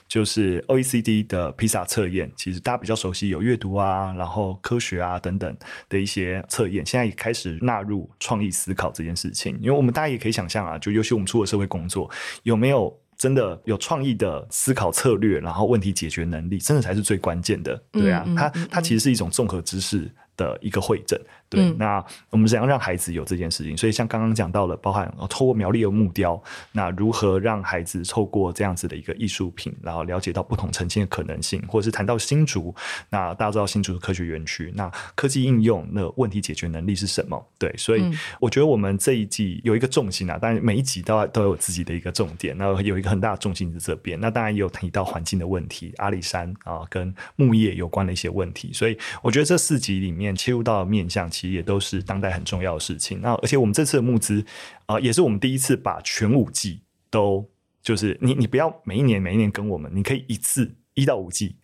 [0.09, 9.57] 就是 OECD 的披萨测验，其实大家比较熟悉，有阅读啊，然后科学啊等等的一些测验，现在也开始纳入创意思考这件事情。
[9.61, 12.11] 因为我们大家也可以想象啊，就尤其我们出了社会工作，
[12.43, 17.81] 有没有真的有创意的思考策略，然后问题解决能力，真的才是最关键的。
[17.91, 21.19] 对啊，嗯嗯嗯嗯，它它其实是一种综合知识的一个汇整。
[21.47, 23.77] 对，嗯、那我们怎样让孩子有这件事情？
[23.77, 32.73] 所以像刚刚讲到了，包含透过苗栗的木雕，那如何让孩子透过这样子的一个艺术品，然后了解到不同呈现的可能性，或者是谈到新竹，
[33.11, 37.39] 那大家知道新竹的科学园区，那科技应用，那问题解决能力是什么？
[37.59, 38.03] 对，所以
[38.39, 44.19] 我觉得我们这一季有一个重心啊，当然每一集都都有自己的一个重点，那有一个很大的重心在这边。
[44.19, 51.29] 那当然也有提到环境的问题，阿里山啊跟木业有关的一些问题，所以我觉得这四集里面切入到的面向。
[51.35, 53.19] 其实也都是当代很重要的事情。
[53.21, 54.43] 那而且我们这次的募资
[54.85, 57.45] 啊、呃，也是我们第一次把全五季都，
[57.81, 61.57] 就是你你不要每一年每一年跟我们，你可以一次一到五季。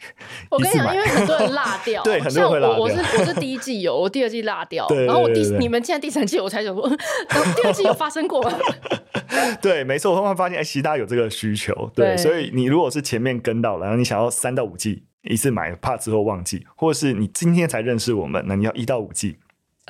[0.50, 2.80] 我跟你讲，因为很多人落掉， 对，很多人会落掉。
[2.80, 6.88] 我是我是第一季有，我第二季落掉，然后我第你们现在第三季我才想说，
[7.56, 8.52] 第二季有发生过吗？
[9.62, 19.38] 对，没错，我后来发现哎，其实大家有这个需求，对，对所以你如果是前面跟到了，然后你想要三到五季一次买，怕之后忘记，或者是你今天才认识我们，那你要一到五季。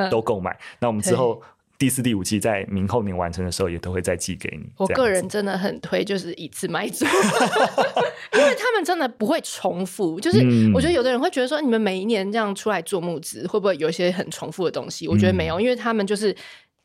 [0.09, 1.41] 都购买，那我们之后
[1.77, 4.69] 第四、第五季在明后年完成的时候，也都会再寄给你。
[4.77, 7.05] 我个人真的很推，就是一次买足，
[8.33, 10.19] 因为他们真的不会重复。
[10.19, 10.39] 就是
[10.73, 15.07] 我觉得有的人会觉得说，你们每一年这样出来做募资，会不会有一些很重复的东西？
[15.07, 16.35] 我觉得没有，因为他们就是。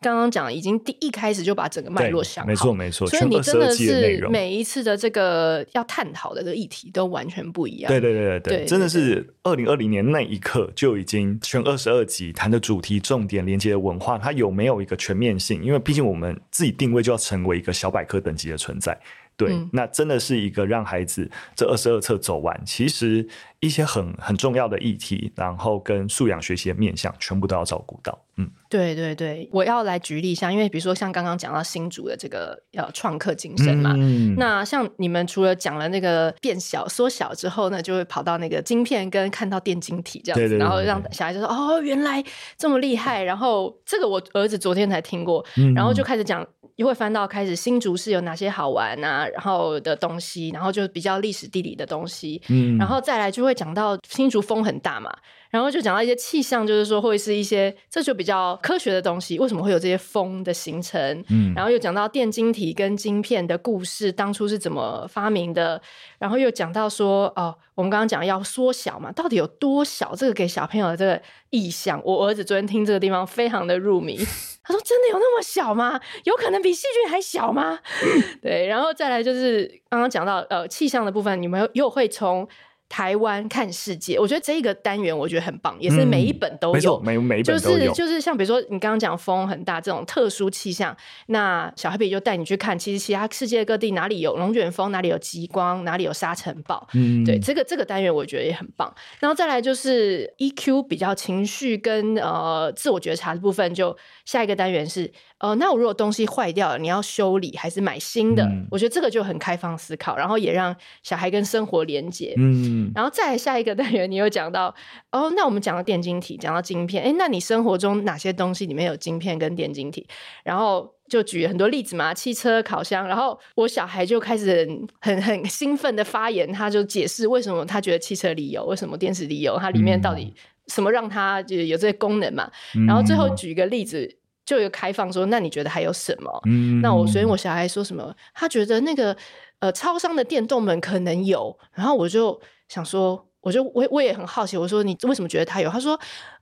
[0.00, 7.88] 刚刚讲已经第一开始就把整个脉络想好，没错没错，所以你真的是每一次的这个要探讨的这个议题都完全不一样。
[7.88, 15.62] 对对对对对，对真的是二零二零年那一刻就已经全二十二集谈的主题重点连接的文化，它有没有一个全面性？
[15.64, 18.96] 因为毕竟我们自己定位就要成为一个小百科等级的存在。
[19.38, 23.26] 对，嗯、那真的是一个让孩子这二十二册走完，其实
[23.60, 28.18] 一些很很重要的议题，然后跟素养学习的面向，全部都要照顾到。
[28.38, 42.22] 嗯，对对对，我要来举例一下，因为比如说像刚刚讲到新竹的这个要创客精神嘛，嗯、那像你们除了讲了那个变小缩小之后呢，就会跑到那个晶片跟看到电晶体这样子，对对对对，然后让小孩就说哦，原来
[42.58, 43.22] 这么厉害。
[43.22, 46.46] 然后这个我儿子昨天才听过，嗯、然后就开始讲。
[46.76, 55.10] 又会翻到开始新竹市有哪些好玩啊，然后的东西，然后就比较历史地理的东西，嗯，然后再来就会讲到新竹风很大嘛，
[55.50, 61.24] 然后就讲到一些气象，就是说会是一些这就比较科学的东西，为什么会有这些风的形成？
[61.30, 65.80] 嗯，然后又讲到电晶体跟晶片的故事，当初是怎么发明的？
[66.18, 70.14] 然后又讲到说哦，我们刚刚讲要缩小嘛，到底有多小？
[70.14, 74.18] 这个给小朋友的这个意象，我儿子昨天听这个地方非常的入迷。
[74.68, 76.00] 他说：“真的有那么小吗？
[76.24, 77.78] 有可能比细菌还小吗？”
[78.42, 82.46] 对，然后再来就是刚刚讲到呃气象的部分，你们又会从。
[82.88, 87.78] 台湾看世界，我觉得这个单元我觉得很棒，也是每一本都有，嗯、每每一本都有。
[87.78, 90.96] 就是就是像比如说你刚刚讲风很大这种特殊气象，
[91.26, 96.86] 那小黑皮就带你去看，其实其他世界各地哪里有龙卷风，哪里有极光，哪里有沙尘暴。
[96.94, 98.94] 嗯，对，这个这个单元我觉得也很棒。
[99.18, 105.12] 然后再来就是 EQ 比较情绪跟呃自我觉察的部分，就下一个单元是。
[105.38, 108.42] 哦、呃，那我如果东西坏掉了，你要修理还是买新的？
[108.44, 112.32] 嗯、我觉得这个就很开放思考，然后也让小孩跟生活连接。
[112.38, 114.74] 嗯，然后再下一个单元，你又讲到
[115.12, 120.06] 哦，那我们讲到电晶体，讲到晶片，哎，那你生活中哪些东西里面有晶片跟电晶体？
[120.44, 123.06] 然后就举很多例子嘛，汽车、烤箱。
[123.06, 124.68] 然后我小孩就开始
[125.00, 130.34] 很很兴奋的发言，他就解释为什么他觉得汽车里有，为什么电池里有，它里面到底
[130.66, 132.50] 什么让它就有这些功能嘛？
[132.74, 134.16] 嗯、然后最后举一个例子。
[134.46, 136.30] 就有开放说，那你觉得还有什么？
[136.46, 138.14] 嗯，那我所以我小孩说什么？
[138.32, 139.16] 他觉得那个
[139.58, 143.26] 呃，超商的电动门可能有，然后我就想说。
[143.42, 145.70] 我就我我也很好奇，我说你为什么觉得他有？
[145.70, 145.96] 他说，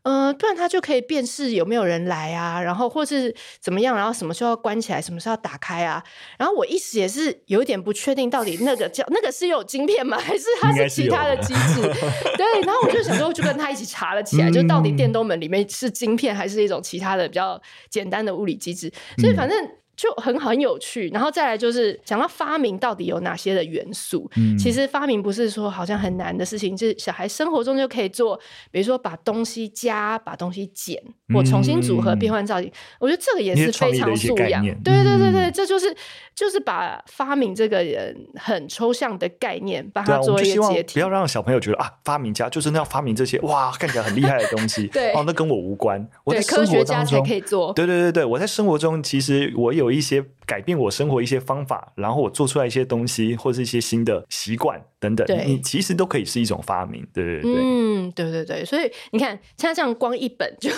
[0.05, 6.03] 嗯、呃，不然他就可以辨识有没有人来啊，然后或是怎么样，然后什么时候要关起来，什么时候要打开啊？
[6.39, 10.17] 然后我一时也是有一点不确定，到底那个叫那个是有晶片吗？
[10.25, 11.83] 还是它是其他的机制？
[12.39, 17.61] 对，然后我就想说，就跟他一起查了起来，就到底电动门里面是晶片，还是一种其他的比较
[17.91, 18.91] 简单的物理机制？
[19.19, 19.55] 所以反正。
[19.97, 24.29] 就很很有趣，然后再来就是讲到发明到底有哪些的元素。
[24.37, 28.37] 嗯，其实发明不是说好像很难的事情，就是小孩生活中就可以做，
[28.73, 31.01] 比如说把东西加、把东西减，
[31.33, 32.69] 或重新组合、变换造型。
[32.99, 34.65] 我觉得这个也是非常素养。
[34.83, 35.95] 对对对对，这就是
[36.35, 40.95] 就是把发明这个人很抽象的概念，把它做一个解题。
[40.95, 44.89] 不要让小朋友觉得啊，发明家就是那要发明这些哇，看起来很厉害的东西。
[44.89, 46.05] 对哦，那跟我无关。
[46.25, 47.73] 我在科学家才可以做。
[47.75, 49.84] 对对对对，我在生活中其实我有。
[49.85, 55.45] 有一些改变我生活一些方法，然后我做出来一些东西，或是一些新的习惯等等，对。
[55.47, 60.71] 你其实都可以是一种发明，对对对，嗯，对对对，所以你看，像这样光一本就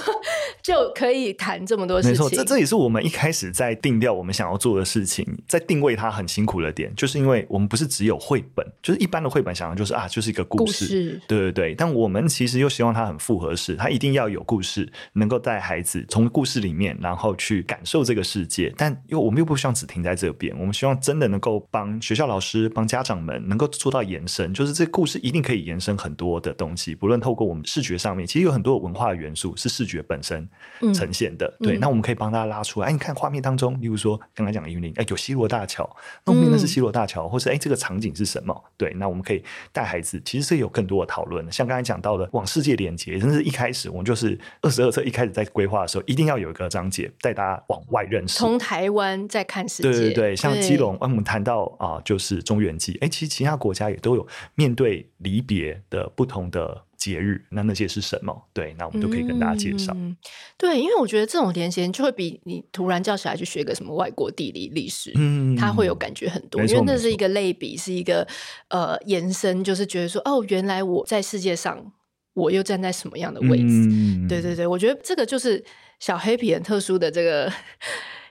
[0.63, 11.21] 就可以谈这么多事情，没错，这这也是我们一开始在定调我们想要做的事情，在定位它很辛苦的点，就是因为我们不是只有绘本，就是一般的绘本想的就是啊，就是一个故事，故事。
[11.29, 26.95] 对对对，但我们其实又希望它很复合式，它一定要有故事，能够带孩子从故事里面，然后去感受这个世界，但因为我们又不希望只停在这边，我们希望真的能够帮学校老师、帮家长们能够做到延伸，就是这个故事一定可以延伸很多的东西。
[26.95, 30.49] 不论透过我们视觉上面，其实有很多文化的元素是视觉本身
[30.95, 31.47] 呈现的。
[31.61, 32.89] 嗯、对，那我们可以帮大家拉出来。
[32.89, 35.89] 哎，你看画面当中，例如说刚才讲的云林，哎，有西罗大桥，
[36.25, 38.65] 那我们那是西罗大桥，或是哎，这个场景是什么？
[38.77, 39.43] 对，那我们可以
[39.73, 41.51] 带孩子，其实是有更多的讨论。
[41.51, 49.17] 像刚才讲到的，往世界连接，真是一开始我们就是二十二册一开始在规划的时候，一定要有一个章节带大家往外认识，从台湾。
[49.29, 58.49] 在看世界，对对对，像基隆，我们谈到啊，就是中原祭，哎，其实其他国家也都有面对离别的不同的节日，那那些是什么？
[58.53, 59.93] 对，那我们都可以跟大家介绍。
[59.97, 60.17] 嗯、
[60.59, 68.27] 对，因为我觉得这种连结就会比你突然叫小孩去学个什么外国地理历史，嗯，他会有感觉很多，因为那是一个类比，是一个
[68.69, 71.93] 呃延伸，就是觉得说，哦，原来我在世界上，
[72.35, 73.65] 我又站在什么样的位置？
[73.69, 75.65] 嗯、对对对，我觉得这个就是
[76.01, 77.53] 小黑皮很特殊的这个。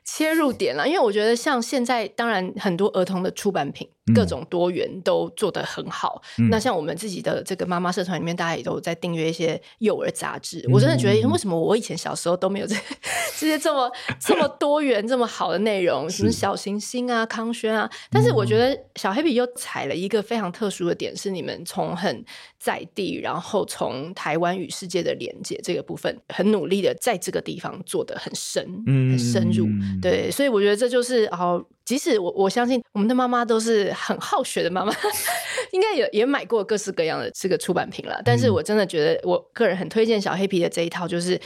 [0.06, 3.90] 切入点了，因为我觉得像现在，当然很多儿童的出版品。
[4.14, 6.22] 各种多元都做得很好。
[6.38, 10.60] 嗯、那像我们自己的这个妈妈社团里面，大家也都在订阅一些幼儿杂志。
[10.68, 12.76] 嗯、我真的觉得，为什么我以前小时候都没有这
[13.40, 16.10] 这些这么这么多元、这么好的内容？
[16.10, 17.90] 什么小行星啊、康轩啊。
[18.12, 22.24] 但是我觉得小黑笔又踩了一个非常特殊的点，是你们从很
[22.60, 29.68] 在地，然后从台湾与世界的连接这个部分，很努力的在这个地方做得很深、很深入。
[30.02, 31.66] 对，所以我觉得这就是哦。
[31.86, 34.94] 即使我我相信我们的妈妈都是很好学的妈妈，
[35.72, 38.20] 应该也也买过各式各样的这个出版品了。
[38.26, 41.40] 但是我真的觉得，我个人很推荐小黑皮的这一套，就是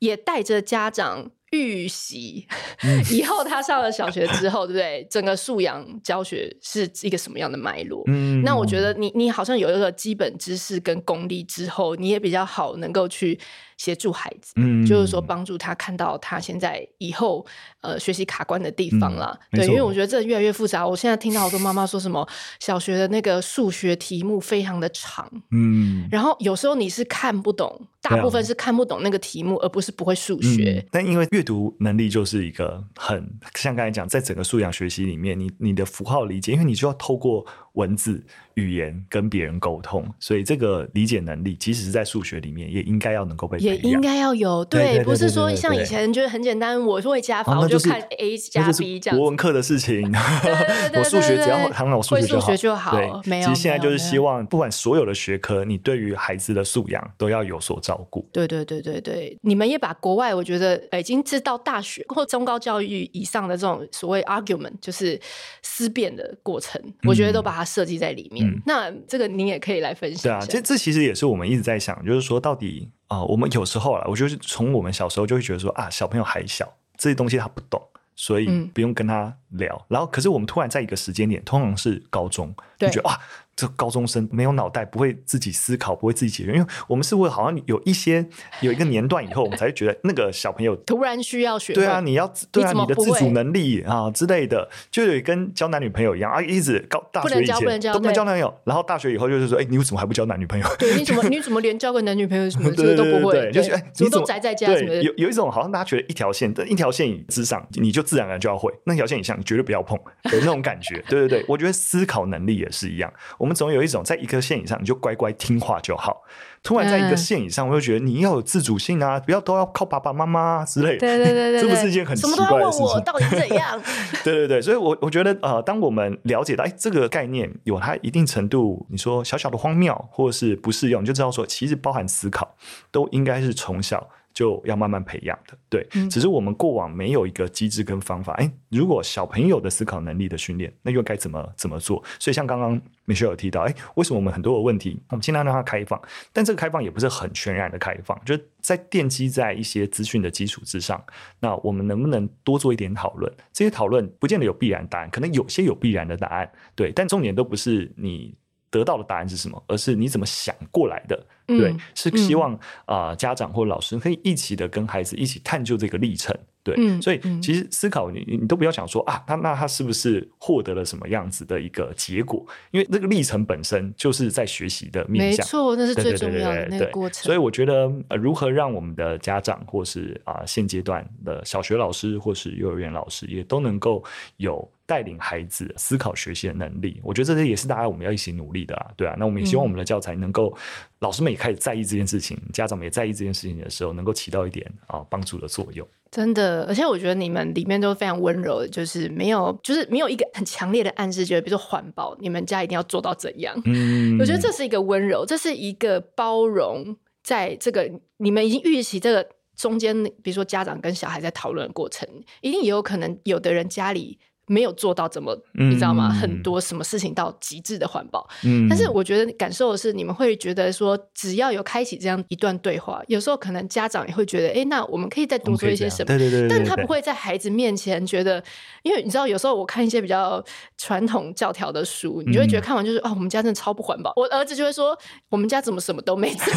[0.00, 1.30] 也带着家长。
[1.54, 2.48] 预习
[3.12, 5.06] 以后，他上了小学之后，对不对？
[5.10, 8.02] 整个素养教学是一个什么样的脉络？
[8.06, 13.38] 嗯，那我觉得你你好像有一个基本知识跟功力之后，你也比较好能够去。
[13.82, 17.44] 协助孩子，嗯，就是说帮助他看到他现在以后
[17.80, 19.36] 呃学习卡关的地方啦。
[19.50, 20.86] 嗯、对，因为我觉得这越来越复杂。
[20.86, 22.24] 我现在听到好多妈妈说什么
[22.60, 30.78] 小学的那个数学题目非常的长，嗯，然后有时候你是看不懂，大部分是看不懂那个题目，而不是不会数学。
[30.78, 37.44] 嗯、但因为阅读能力就是一个很像刚才讲，在整个素养学习里面，你你的符号理解，因为你就要透过。
[37.74, 38.22] 文字
[38.54, 44.62] 语言跟别人沟通，所以这个理解能力，即使是在数学里面，也应该要能够被也应该要有。
[44.66, 49.18] 对，不是说像以前就是很简单，我会加法，我就看 A 加 B 这样。
[49.18, 50.02] 国文课的事情
[50.94, 52.90] 我数学只要谈到数学就好。
[52.90, 53.48] 对，没有。
[53.48, 58.28] 其实现在就是希望，不管所有的学科，你对于孩子的素养都要有所照顾。
[58.32, 65.18] 对对对对对，你们也把国外，我觉得已经知道大学或中高教育以上的这种所谓 argument，就是
[65.62, 67.61] 思辨的过程，我觉得都把它。
[67.64, 70.22] 设计在里面，嗯、那这个您也可以来分享。
[70.22, 77.80] 对啊，这这其实也是我们一直在想，就是说到底啊、呃，我们有时候啊，我就是从我们小时候就会觉得说啊，小朋友还小，这些东西他不懂，
[78.16, 79.74] 所以不用跟他聊。
[79.74, 83.18] 嗯、然后，可是我们突然在一个时间点，通常是高中，就觉得哇。
[83.54, 86.52] 这高中生没有脑袋，不会自己思考，不会自己解决。
[86.52, 88.26] 因为我们是会好像有一些
[88.60, 91.72] 有一个年段以后，我们才会觉得那个小朋友突然需要学。
[91.72, 100.66] 对啊，你要对啊，你，你的自主能力啊之类的，就有跟交男女朋友一样啊，一直高大学以前不能交，都不能交男朋友，然后大学以后就是说，哎，你为什么还不交男女朋友？
[100.78, 103.32] 对，你怎么 你怎么连交个男女朋友什么这个都不会？
[103.32, 104.66] 对，就是哎，你怎么宅在家？
[104.66, 109.98] 对，有有一种好像大家觉得一条线，一条线之上，你就自然而然就要会；那条线以下，你绝对不要碰，
[110.32, 111.02] 有那种感觉。
[111.08, 113.12] 对对对，我觉得思考能力也是一样，
[113.42, 114.22] 我们总有一种在。
[114.22, 116.22] 一个线以上，你就乖乖听话就好。
[116.62, 120.98] 突然在一个线以上，我就觉得你要有自主性啊，不要都要靠爸爸妈妈之类的。
[120.98, 122.86] 对对对，这不是一件很奇怪的事情？
[122.86, 123.82] 我到底怎样？
[124.22, 132.54] 对对对，所以我我觉得呃，当我们了解到哎，这个概念有它一定程度，你说小小的荒谬或者是不适用，你就知道说，其实包含思考
[132.92, 134.08] 都应该是从小。
[134.32, 138.32] 就要慢慢培养的，对，嗯、只是我们过往没有一个机制跟方法。
[138.34, 142.02] 哎，如果小朋友的思考能力的训练，那又该怎么怎么做？
[142.18, 146.00] 所以像刚刚 Michelle 有提到，哎，为什么我们很多的问题，我们尽量让它开放，
[146.32, 151.02] 但这个开放也不是很全然的开放，就是在奠基在一些资讯的基础之上。
[151.40, 153.30] 那我们能不能多做一点讨论？
[153.52, 158.34] 这些讨论不见得有必然答案，可能有些有必然的答案，对，但重点都不是你
[158.72, 161.24] 得到的答案是什么，而是你怎么想过来的。
[161.46, 162.54] 对，嗯、是希望
[162.86, 166.34] 啊、呃，家长或老师可以一起的跟孩子一起探究这个历程。
[166.62, 172.46] 对，嗯、所以其实思考你，你都不要想说啊，他那他是不是获得了什么样子的一个结果？
[172.70, 177.24] 因为那个历程本身就是在学习的面向，没错，那是最重要的那个过程。
[177.24, 184.02] 所以我觉得，呃，如何让我们的家长或是啊、呃、现阶段的小学老师或是幼儿园老师也都能够
[184.36, 188.90] 有带领孩子思考学习的能力，我觉得这些也是大家我们要一起努力的啊。
[188.94, 190.54] 对啊，那我们也希望我们的教材能够。
[190.98, 195.88] 老师们也开始在意这件事情，家长们也在意这件事情的时候，能够起到一点啊帮助的作用。
[196.10, 203.60] 真的，而且我觉得你们里面都非常温柔的，就是没有，就是没有一个很强烈的暗示，觉得比如说环保，你们家一定要做到怎样？
[203.64, 209.26] 嗯，我觉得这是一个温柔，这是一个包容，在这个你们已经预期这个
[209.56, 212.08] 中间，比如说家长跟小孩在讨论的过程，
[212.42, 214.20] 一定也有可能有的人家里。
[214.52, 216.10] 没有做到怎么，你知道吗？
[216.12, 226.04] 嗯、很多什么事情到极致的环保，嗯、但是我觉得感受的是，你们会觉得说，只要有开启这样一段对话，有时候可能家长也会觉得，哎，那我们可以再多做一些什么？
[226.04, 226.48] 对对对，对。
[226.50, 228.42] 但他不会在孩子面前觉得，
[228.82, 230.44] 因为你知道，有时候我看一些比较
[230.76, 234.12] 传统教条的书，你就会觉得看完就是，哦，我们家真的超不环保。
[234.16, 234.94] 我儿子就会说，
[235.30, 236.52] 我们家怎么什么都没做。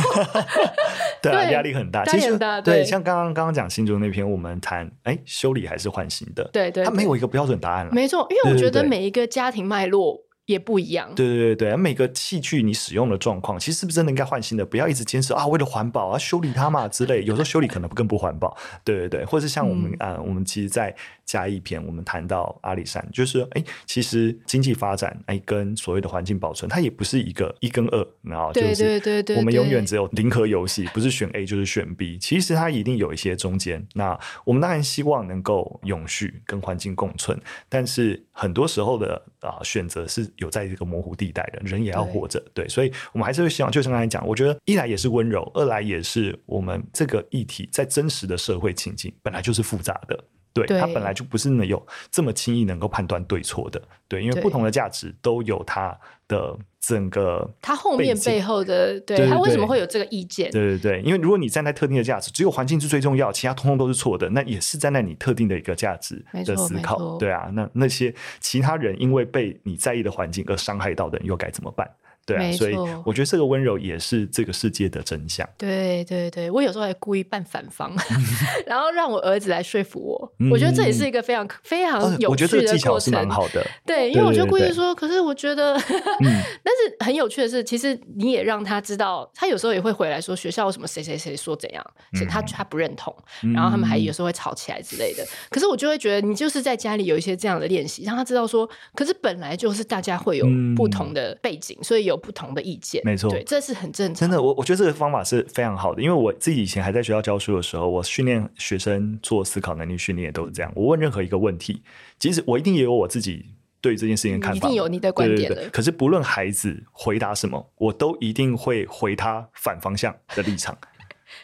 [1.24, 2.04] 对啊，压力很大。
[2.06, 6.43] 其实对，像刚刚刚刚讲新竹那篇，我们谈，哎，修理还是换新的？
[6.52, 7.85] 对对，他没有一个标准答案。
[7.92, 11.14] 没错，因为我觉得每一个家庭脉络也不一样。
[11.16, 14.66] 对对对对，每个器具你使用的状况，其实是不是真的应该换新的？
[14.66, 17.24] 不要一直坚持啊，为了环保啊，修理它嘛之类。
[17.24, 18.56] 有时候修理可能更不环保。
[18.84, 20.96] 对对对，或者像我们啊、嗯呃，我们其实，在。
[21.26, 29.01] 加一篇，我们谈到阿里山，就是哎，其实经济发展哎，跟所谓的环境保存，它也不是一个一跟二，然后就是
[29.36, 33.86] 我们永远只有零和游戏，不是选 A 就是选 B，其实它一定有一些中间。
[33.93, 50.23] 那我们当然希望能够永续跟环境共存，但是很多时候的啊选择是有在这个模糊地带的，人也要活着，对，对，所以我们还是会希望，就像刚才讲，我觉得一来也是温柔，二来也是我们这个议题在真实的社会情境本来就是复杂的。
[50.56, 53.82] 对，对他本来就不是那么有这么轻易能够判断对错的。
[54.08, 55.95] 对，因为不同的价值都有它
[56.30, 60.49] 的整个它后面背后的，对，对对对他为什么会有这个意见？
[60.51, 67.18] 对对对，因为如果你站在特定的价值，只有环境是最重要，其他通通都是错的，那也是站在你特定的一个价值的思考。
[67.18, 71.86] 对啊，那那些其他人因为被你在意的环境而伤害到的人，又该怎么办？
[72.26, 75.47] 对啊，所以我觉得这个温柔也是这个世界的真相。
[75.57, 77.95] 对对对，我有时候还故意扮反方，
[78.65, 80.34] 然后让我儿子来说服我。
[80.39, 83.30] 嗯、我觉得这也是一个非常非常有趣的过程。
[83.30, 83.63] 好的。
[83.86, 93.15] 对，因为我就故意说，可是我觉得， 但是很有趣的是，其实你也让他知道，他有时候也会回来说学校为什么谁谁谁说怎样，是他他不认同，
[93.53, 95.23] 然后他们还有时候会吵起来之类的。
[95.51, 102.14] 可是我就会觉得，你就是在家里有一些这样的练习，让他知道说，可是本来就是大家会有不同的背景，所以有。
[102.18, 104.16] 不同的意见，没错，对，这是很正常。
[104.16, 110.72] 真的，我我觉得这个方法是非常好的，因为我自己以前还在学校教书的时候，我训练学生做思考能力训练也都是这样。
[110.76, 111.82] 我问任何一个问题，
[112.20, 113.45] 即使我一定也有我自己
[113.82, 115.55] 对这件事情的看法，一定有你的观点的。
[115.55, 120.78] 对对对，可是不论孩子回答什么，我都一定会回他反方向的立场。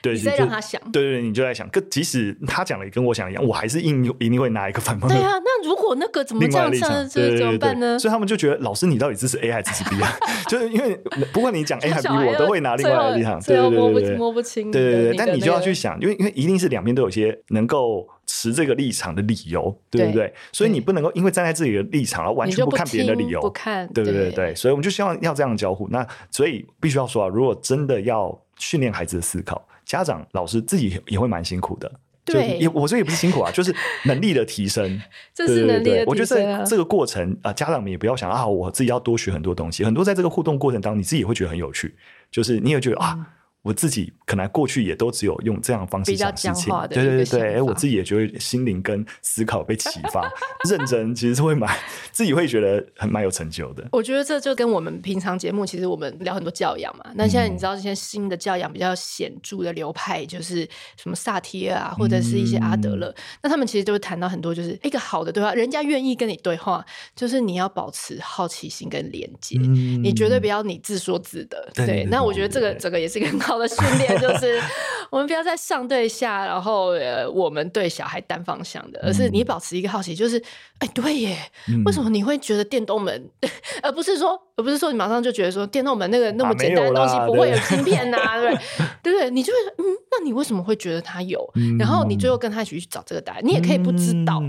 [0.02, 5.18] 对，你在让他想，对对对，你就在想，跟即使他讲的也跟我想一样，我还是硬一定会拿一个反方向。
[5.18, 6.72] 对啊，那如果那个怎么这样
[7.08, 7.98] 怎么办呢？
[8.00, 10.12] 所以他们就觉得老师，你到底支持 A 还是支持 B 啊？
[10.48, 10.96] 就是因为
[11.34, 13.40] 不管你讲 A 还是 B，我都会拿另外的立场。
[13.42, 14.72] 对对对，摸不摸不清。
[14.72, 20.34] 对对对，但你就要去想，因为因为一定是两边都有些能够持这个立场的理由，对不对？
[20.52, 23.88] 所以你不能够因为站在自己的立场，然后完全不看别人的理由，不看。
[23.94, 25.88] 对对对对，所以我们就希望要这样交互。
[25.90, 29.68] 那所以必须要说啊，如果真的要训练孩子的思考。
[29.84, 31.92] 家长、老师自己也会蛮辛苦的，
[32.24, 35.02] 对，也我说也不是辛苦啊， 就是能力的提升，
[35.34, 36.06] 这是能力的提升啊。
[36.08, 41.94] 我觉得这这个过程啊，家长们也不要想啊，我自己要多学很多东西，很多在这个互动过程当中，你自己也会觉得很有趣，
[42.32, 43.16] 就是你也觉得啊。
[43.18, 43.26] 嗯
[43.64, 50.28] 我自己可能过去也都只有用这样的方式想事情，对对对，哎，我自己也觉得心灵跟思考被启发，
[50.68, 51.70] 认真其实是会蛮
[52.12, 53.88] 自己会觉得很蛮有成就的。
[53.92, 57.06] 我觉得这就跟我们平常节目，其实我们聊很多教养嘛。
[57.16, 66.84] 那现在你知道这些新的教养比较显著的流派，就是什么萨提尔啊，或者是一些阿德勒，嗯、那他们其实都会谈到很多，就是一个好的对话，人家愿意跟你对话，
[67.16, 71.70] 就是你要保持好奇心跟连接，嗯、你绝对不要你自说自得。
[71.76, 74.60] 对，对，那我觉得这个整个也是一个很好的训练，就是
[75.10, 80.42] 我们不要在上对下，然后呃，我们对小孩单方向的，而是你保持一个好奇，就是
[80.80, 81.38] 哎，对耶，
[81.86, 83.30] 为什么你会觉得电动门，
[83.82, 88.60] 而不是说，而不是说你马上就觉得说电动门那个那么简单的东西不会有芯片呐，对不对？
[89.04, 89.30] 对不对？
[89.32, 91.48] 你就会嗯，那你为什么会觉得它有？
[91.78, 94.42] 然后你最后跟他一起去找这个答案，你也可以不知道。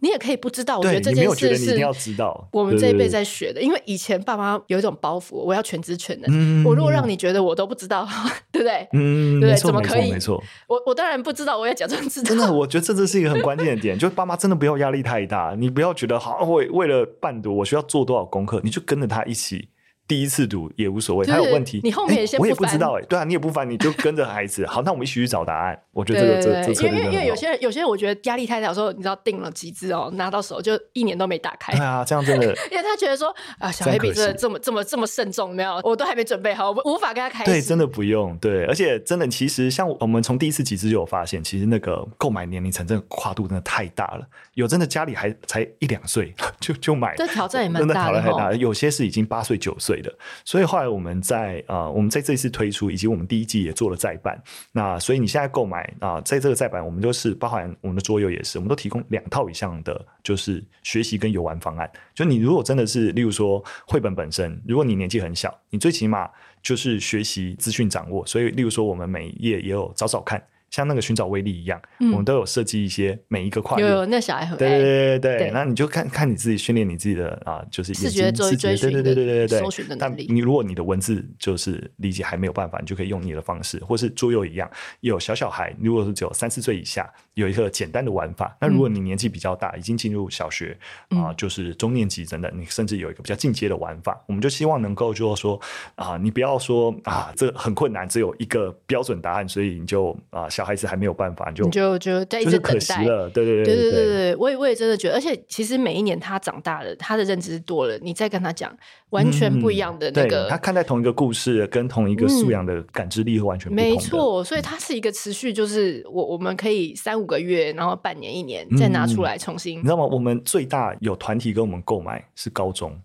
[0.00, 1.74] 你也可以不知道，我觉得这件事是
[2.52, 6.64] 我们这一辈在学的，因为以前爸妈有一种包袱，我要全知全能。
[6.64, 8.06] 我如果让你觉得我都不知道，
[8.52, 8.86] 对不对？
[8.92, 10.12] 嗯，对，怎么可以？
[10.12, 12.28] 没错，我我当然不知道，我也假装知道。
[12.28, 19.70] 真的，我 觉得这这是一个很关键的点，就是爸妈真的不要压力太大，你不要觉得好，为为了伴读，我需要做多少功课，你就跟着他一起。
[20.08, 24.64] 第一次读也无所谓，他有问题，你后面也先不烦，我也不知道哎，对啊，你也不烦，你就跟着孩子。
[24.68, 25.78] 好，那我们一起去找答案。
[25.92, 31.72] 我觉得这个这这，因为因为有些人有些人，我觉得压力太大，有时候你知道订了几支哦，拿到手就一年都没打开。
[31.72, 37.50] 对啊，这样真的，因为他觉得说啊，小黑笔真的这么这么这么慎重，没有，我都还没准备好，我无法跟他开始。
[37.50, 38.36] 对，真的不用。
[38.38, 44.26] 对，而且真的，其实像我们从第一次集资就有发现，其实那个购买年龄层真的跨度真的太大了。
[44.54, 48.52] 有真的家里还才一两岁就就买，这挑战也蛮大的，真的挑战太大。
[48.56, 50.66] 有些是已经八岁九岁的，所以。
[50.66, 54.36] 后来我们在啊、我们在这次推出，以及我们第一季也做了再版。
[54.72, 61.88] 那所以你现在购买啊、在这个再版，我们都是包含我们的桌游也是，我们都提供两套以上的，就是学习跟游玩方案。
[62.16, 66.28] 就你如果真的是，例如说绘本本身，如果你年纪很小，你最起码
[66.60, 68.26] 就是学习资讯掌握。
[68.26, 70.42] 所以，例如说我们每一页也有找找看。
[70.70, 73.86] 像那个寻找威力一样，嗯、我们都有设计一些每一个跨越。
[73.86, 74.58] 有有，那小孩很爱。
[74.58, 79.58] 对对对对对，那你就看看你自己训练你自己的啊，就是视觉追追对对对对对对。
[79.60, 80.26] 搜寻的能力。
[80.26, 88.56] 但你如果你的文字就是理解还没有办法，你就可以用你的方式，或是桌游一样，有小小孩，如果是只有三四岁以下，有一个简单的玩法。
[88.60, 90.76] 那如果你年纪比较大，已经进入小学
[91.10, 95.60] 啊，就是中年级等等，你甚至有一个比较进阶的玩法，我们就希望能够就是说
[95.94, 101.52] 啊，你不要说啊，这很困难，只有一个标准答案，所以你就啊，小孩子还没有办法。
[101.52, 108.74] 就就就在一直等待了，对对对对对对对，我也我也真的觉得，而且其实每一年他长大了，他的认知多了，你再跟他讲
[109.10, 113.90] 完全不一样的那个，他看待同一个故事跟同一个素养的感知力会完全不同。
[113.90, 120.06] 没错，所以它是一个持续，就是我我们可以三五个月，然后半年一年再拿出来重新，你知道吗？
[120.06, 122.98] 我们最大有团体跟我们购买是高中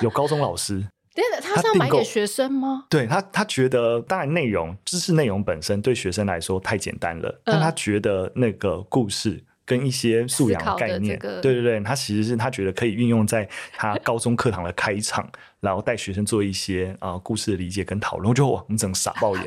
[0.00, 0.84] 有高中老师。
[1.40, 2.86] 他是要买给学生吗？
[2.90, 15.28] 对他，他觉得当然内容知识内容本身对学生来说太简单了，嗯、但他觉得那个故事跟一些素养概念，这个、对对对，他其实是他觉得可以运用在他高中课堂的开场，
[15.60, 19.46] 然后带学生做一些啊、呃、故事的理解跟讨论，我就哇，我们整个傻爆眼。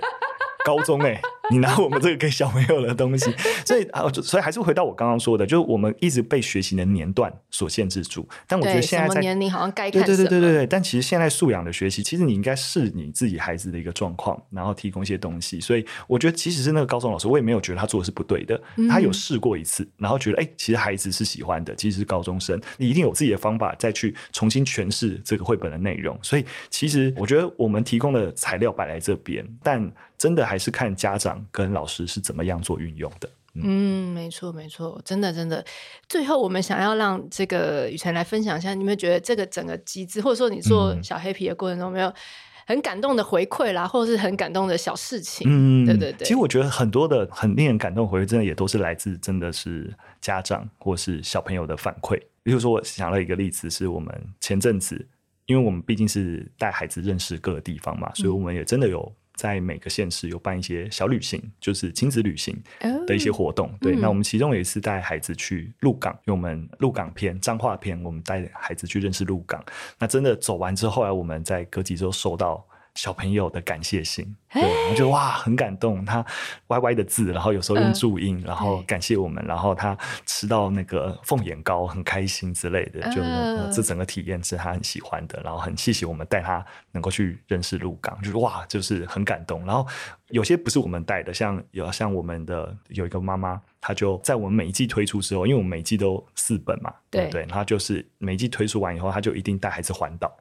[0.68, 3.34] 高中哎、欸，你拿我们这个给小朋友的东西，
[3.66, 8.28] 所以啊，所以还是回到我刚刚说的，就是我们一直被学习的年段所限制住。
[8.46, 15.62] 但我觉得现在在年龄好像该对对对对对对，但其实现在素养的学习，其实你应该是你自己孩子的一个状况，然后提供一些东西。
[15.62, 18.62] 所以我觉得，其实是那个高中老师，我也没有觉得他做的是不对的。
[18.90, 26.20] 他有试过一次，然后觉得哎、欸，其实孩子是喜欢的，其实是高中生，你一定有自己的方法再去重新诠释这个绘本的内容。
[26.22, 29.90] 所以其实我觉得我们提供的材料摆在这边，但。
[30.18, 33.30] 真的还是看家长跟老师是怎么样做运用的。
[33.54, 35.64] 嗯，嗯，没错，没错，真的，真的。
[36.08, 42.14] 最后，我们想要让这个雨辰来分享一下，你们觉得这个整个机制，或者说你做小黑皮的过程中，有没有
[42.68, 45.48] 很感动的回馈啦，或者是很感动的小事情？
[45.50, 46.26] 嗯，对对对。
[46.26, 49.92] 其实我觉得很多的很令人感动的回馈，真的也都是来自真的是
[50.22, 52.20] 家长或是小朋友的反馈。
[52.44, 55.08] 比如说，我想了一个例子，是我们前阵子，
[55.48, 59.12] 因为我们毕竟是带孩子认识各个地方嘛，所以我们也真的有。
[59.38, 62.62] 在每个县市有办一些小旅行，就是亲子旅行
[63.06, 63.70] 的一些活动。
[63.70, 69.64] Oh, 对，嗯、那我们其中有一次带孩子去鹿港，因为我们鹿港片、彰化片，我们带孩子去认识鹿港。
[70.00, 72.66] 那真的走完之后，来我们在隔几周收到。
[72.98, 76.04] 小朋友的感谢信，对，我觉得哇，很感动。
[76.04, 76.26] 他
[76.68, 79.96] 歪歪的字，然后有时候用注音，然后感谢我们，然后他
[80.26, 83.22] 吃到那个凤眼糕，很开心之类的，就
[83.72, 85.40] 这整个体验是他很喜欢的。
[85.44, 89.64] 然后很谢谢我们带他能够去认识鹿港，就是哇，就是很感动。
[89.64, 89.86] 然后
[90.30, 100.36] 有些不是我们带的，像有像我们的有一个妈妈，她就在我们每一季推出之后，因为我们每一季都四本嘛，对对，然后就是每一季推出完以后，她就一定带孩子环岛。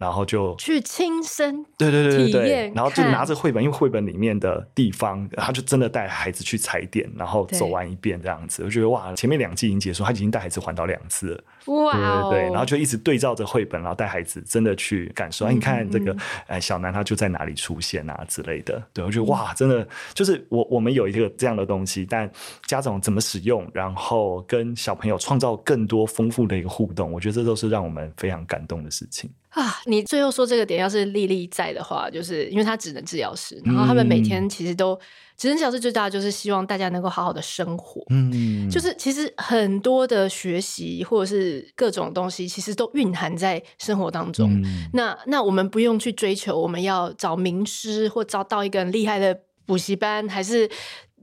[0.00, 8.64] 然后就去亲身对对对对对，然后就拿着绘本，因为绘本里面的地方，他就真的带孩子去踩点，然后走完一遍这样子。
[8.64, 11.44] 我觉得哇，前面两季已经结束，他已经带孩子环岛两次了。
[11.66, 15.46] 哇、哦，对对对，然后就一直对照着绘本，然后带孩子真的去感受。
[15.46, 18.82] 嗯、你看这个，哎，小南他就在哪里出现啊之类的。
[18.94, 22.30] 对，我觉得哇，真的就是我我们有一个这样的东西，但
[22.64, 29.30] 家长怎么使用，然后跟小朋友创造更多丰富的一个互动，我觉得这都是让我们非常感动的事情。
[29.50, 34.98] 啊，你最后说这个点，要是丽丽在的话，就是因为她只能治疗师，然后他们每天其实都
[35.36, 44.48] 只能治疗师最大的就是希望大家能够好好的生活，嗯，就是其实很多的学习或者是各种东西，其实都蕴含在生活当中。
[44.52, 49.36] 嗯、那那我们不用去追求，我们要找名师或找到一个很厉害的
[49.66, 50.70] 补习班，还是。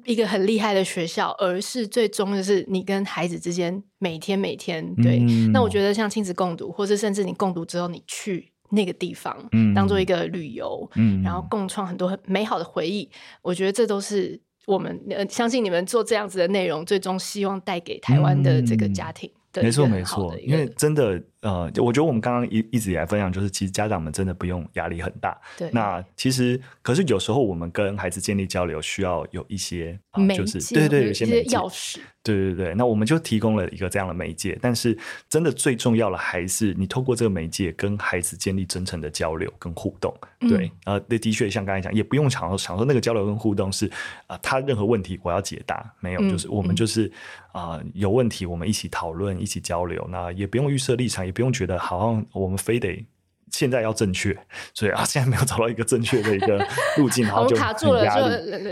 [0.07, 5.19] 一个很厉害的学校，而是最终的是你跟孩子之间每天每天对。
[5.19, 13.09] 嗯、那我觉得像亲子共读，或是甚至你共读之后，你去那个地方，嗯、当做一个旅游，嗯、然后共创很多很美好的回忆。
[13.41, 19.29] 我觉得这都是我们呃相信你们做这样子的内容，最终希望带给台湾的这个家庭。
[19.55, 21.21] 嗯、没错没错，因为真的。
[21.47, 25.39] 呃，我觉得我们刚刚一一直以来分享，就是其实家长们真的不用压力很大。
[25.57, 31.99] 对，那其实可是有时候我们跟孩子建立交流，需要有一些，呃、就是介对对，有些钥匙。
[32.21, 34.59] 对对对，那我们就提供了一个这样的媒介。
[34.61, 34.97] 但是
[35.29, 40.13] 真的最重要的还是你透过这个媒介跟孩子建立真诚的交流跟互动。
[40.41, 43.85] 对，呃、嗯，那的确像刚才讲，也不用想说想说那个交流跟互动是
[44.25, 47.09] 啊、呃，他任何问题我要解答，没有，就是我们就是
[47.53, 50.05] 啊、有问题我们一起讨论，一起交流。
[50.11, 52.25] 那也不用预设立场，也不用觉得好像。
[52.33, 53.05] 我们非得
[53.51, 54.35] 现在要正确，
[54.73, 56.57] 所以啊，现在没有找到一个正确的一个
[56.97, 58.11] 路径，然后就卡住了，就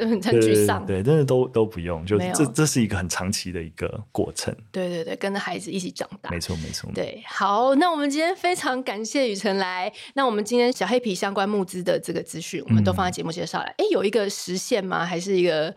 [0.07, 0.83] 很沮丧。
[0.83, 4.55] 对，真的都都不用，就这这是一个很长期的一个过程。
[4.71, 6.89] 对对对，跟着孩子一起长大，没错没错。
[6.95, 9.91] 对，好，那我们今天非常感谢雨辰来。
[10.15, 13.65] 那我们今天小黑皮相关募资的这个资讯，我们都放在节目介绍了。
[13.65, 15.05] 哎、嗯，有一个实现吗？
[15.05, 15.73] 还是一个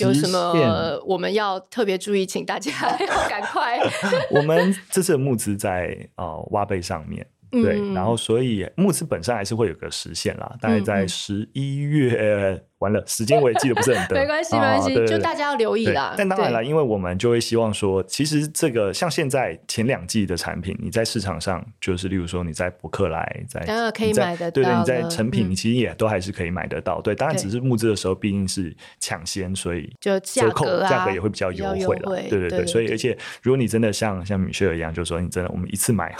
[0.00, 0.52] 有什么
[1.06, 2.70] 我们要特别注意，请大家
[3.00, 3.78] 要赶快。
[4.30, 7.26] 我们这次的募资在呃挖贝上面。
[7.50, 12.60] 对，然后所以募资本身还是会有个时限啦，大概在十一月。
[12.84, 14.20] 完了，时间我也记得不是很对。
[14.20, 16.14] 没关系，没关系，就大家要留意啦。
[16.16, 23.60] 但当然了，因为我们就会希望说，其实这个像现在前两季的产品，你在市场上就是，例如说你在博客来，在
[23.92, 27.00] 可以买得到，对对，你在成品，你其实也都还是可以买得到。
[27.00, 32.12] 对，当然只是募资的时候毕竟是抢先，所以就折扣价格也会比较优惠了。
[32.28, 36.14] 对对对，所以而且如果你真的像像米雪儿一样，就是说你真的我们一次买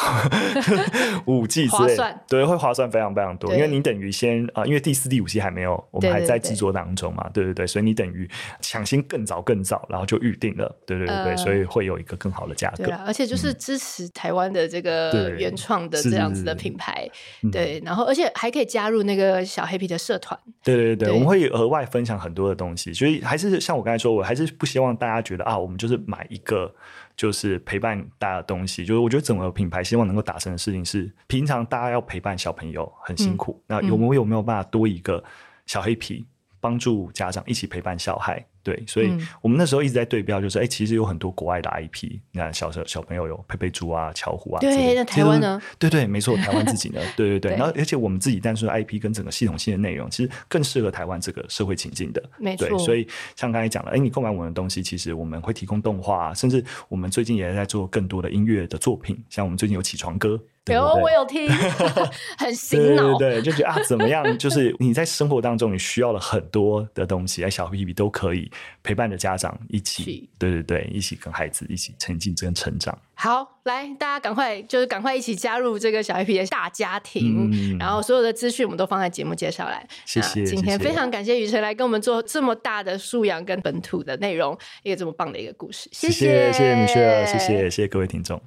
[1.26, 1.96] 五季之类，
[2.28, 8.28] 对，会划算非常非常多，因为你等于先啊，因为第四、第五季还没有，我们还在计制作当中嘛，对对对，所以你等于
[8.60, 12.84] 抢先更早更早，然后就预定了，对对对对，呃、所以会有一个更好的价格。
[12.84, 17.08] 对啊，而且就是支持台湾的这个原创的这样子的品牌，
[17.50, 20.38] 对，对，然后而且还可以加入那个小黑皮的社团。
[20.62, 26.74] 对对对，对我们会额外分享很多的东西，所以还是像我刚才说，我还是不希望大家觉得啊，我们就是买一个。
[27.16, 35.22] 就是陪伴大家的东西，就是我觉得整个品牌希望能够达成的事情是，平常大家要陪伴小朋友很辛苦，嗯、那有没有有没有办法多一个
[35.64, 36.26] 小黑皮
[36.64, 38.42] 帮助家长一起陪伴小孩？
[38.64, 39.12] 对，所以
[39.42, 45.60] 我们那时候一直在对标，就是哎、欸，其实有很多国外的 IP，你看小小小朋友有佩佩猪啊、巧虎啊，对，那台湾呢？
[45.78, 52.66] 对对，没错， 台湾自己呢，对对对，然后而且我们自己单纯的 IP 跟整个系统性的内容，其实更适合台湾这个社会情境的，没错。
[52.66, 53.06] 对，所以
[53.36, 60.40] 像刚才讲了，哎、欸，你购买我们的东西，其实我们会提供动画，甚至我们最近也在做更多的音乐的作品，像我们最近有起床歌。
[60.72, 61.46] 有，我有听，
[62.38, 63.18] 很洗脑。
[63.18, 64.24] 对对对，就觉得啊，怎么样？
[64.38, 68.50] 就是你在生活当中，你需要了很多的东西，哎，小屁屁都可以
[68.82, 72.96] 陪伴着家长一起，对对对，一起跟孩子一起沉浸跟成长。
[73.14, 77.50] 好，来，大家赶快，就是赶快一起加入这个小 IP 的大家庭。
[77.52, 79.86] 嗯、然后所有的资讯我们都放在节目介绍来。
[80.04, 80.44] 谢谢。
[80.44, 85.88] 今天非常感谢雨辰来跟我们做这么大的素养跟本土的内容，一个这么棒的一个故事。
[85.92, 88.40] 谢谢，谢谢米雪儿，谢谢，谢谢各位听众。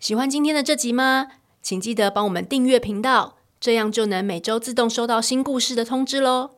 [0.00, 1.28] 喜欢今天的这集吗？
[1.62, 6.57] 请记得帮我们订阅频道，这样就能每周自动收到新故事的通知喽。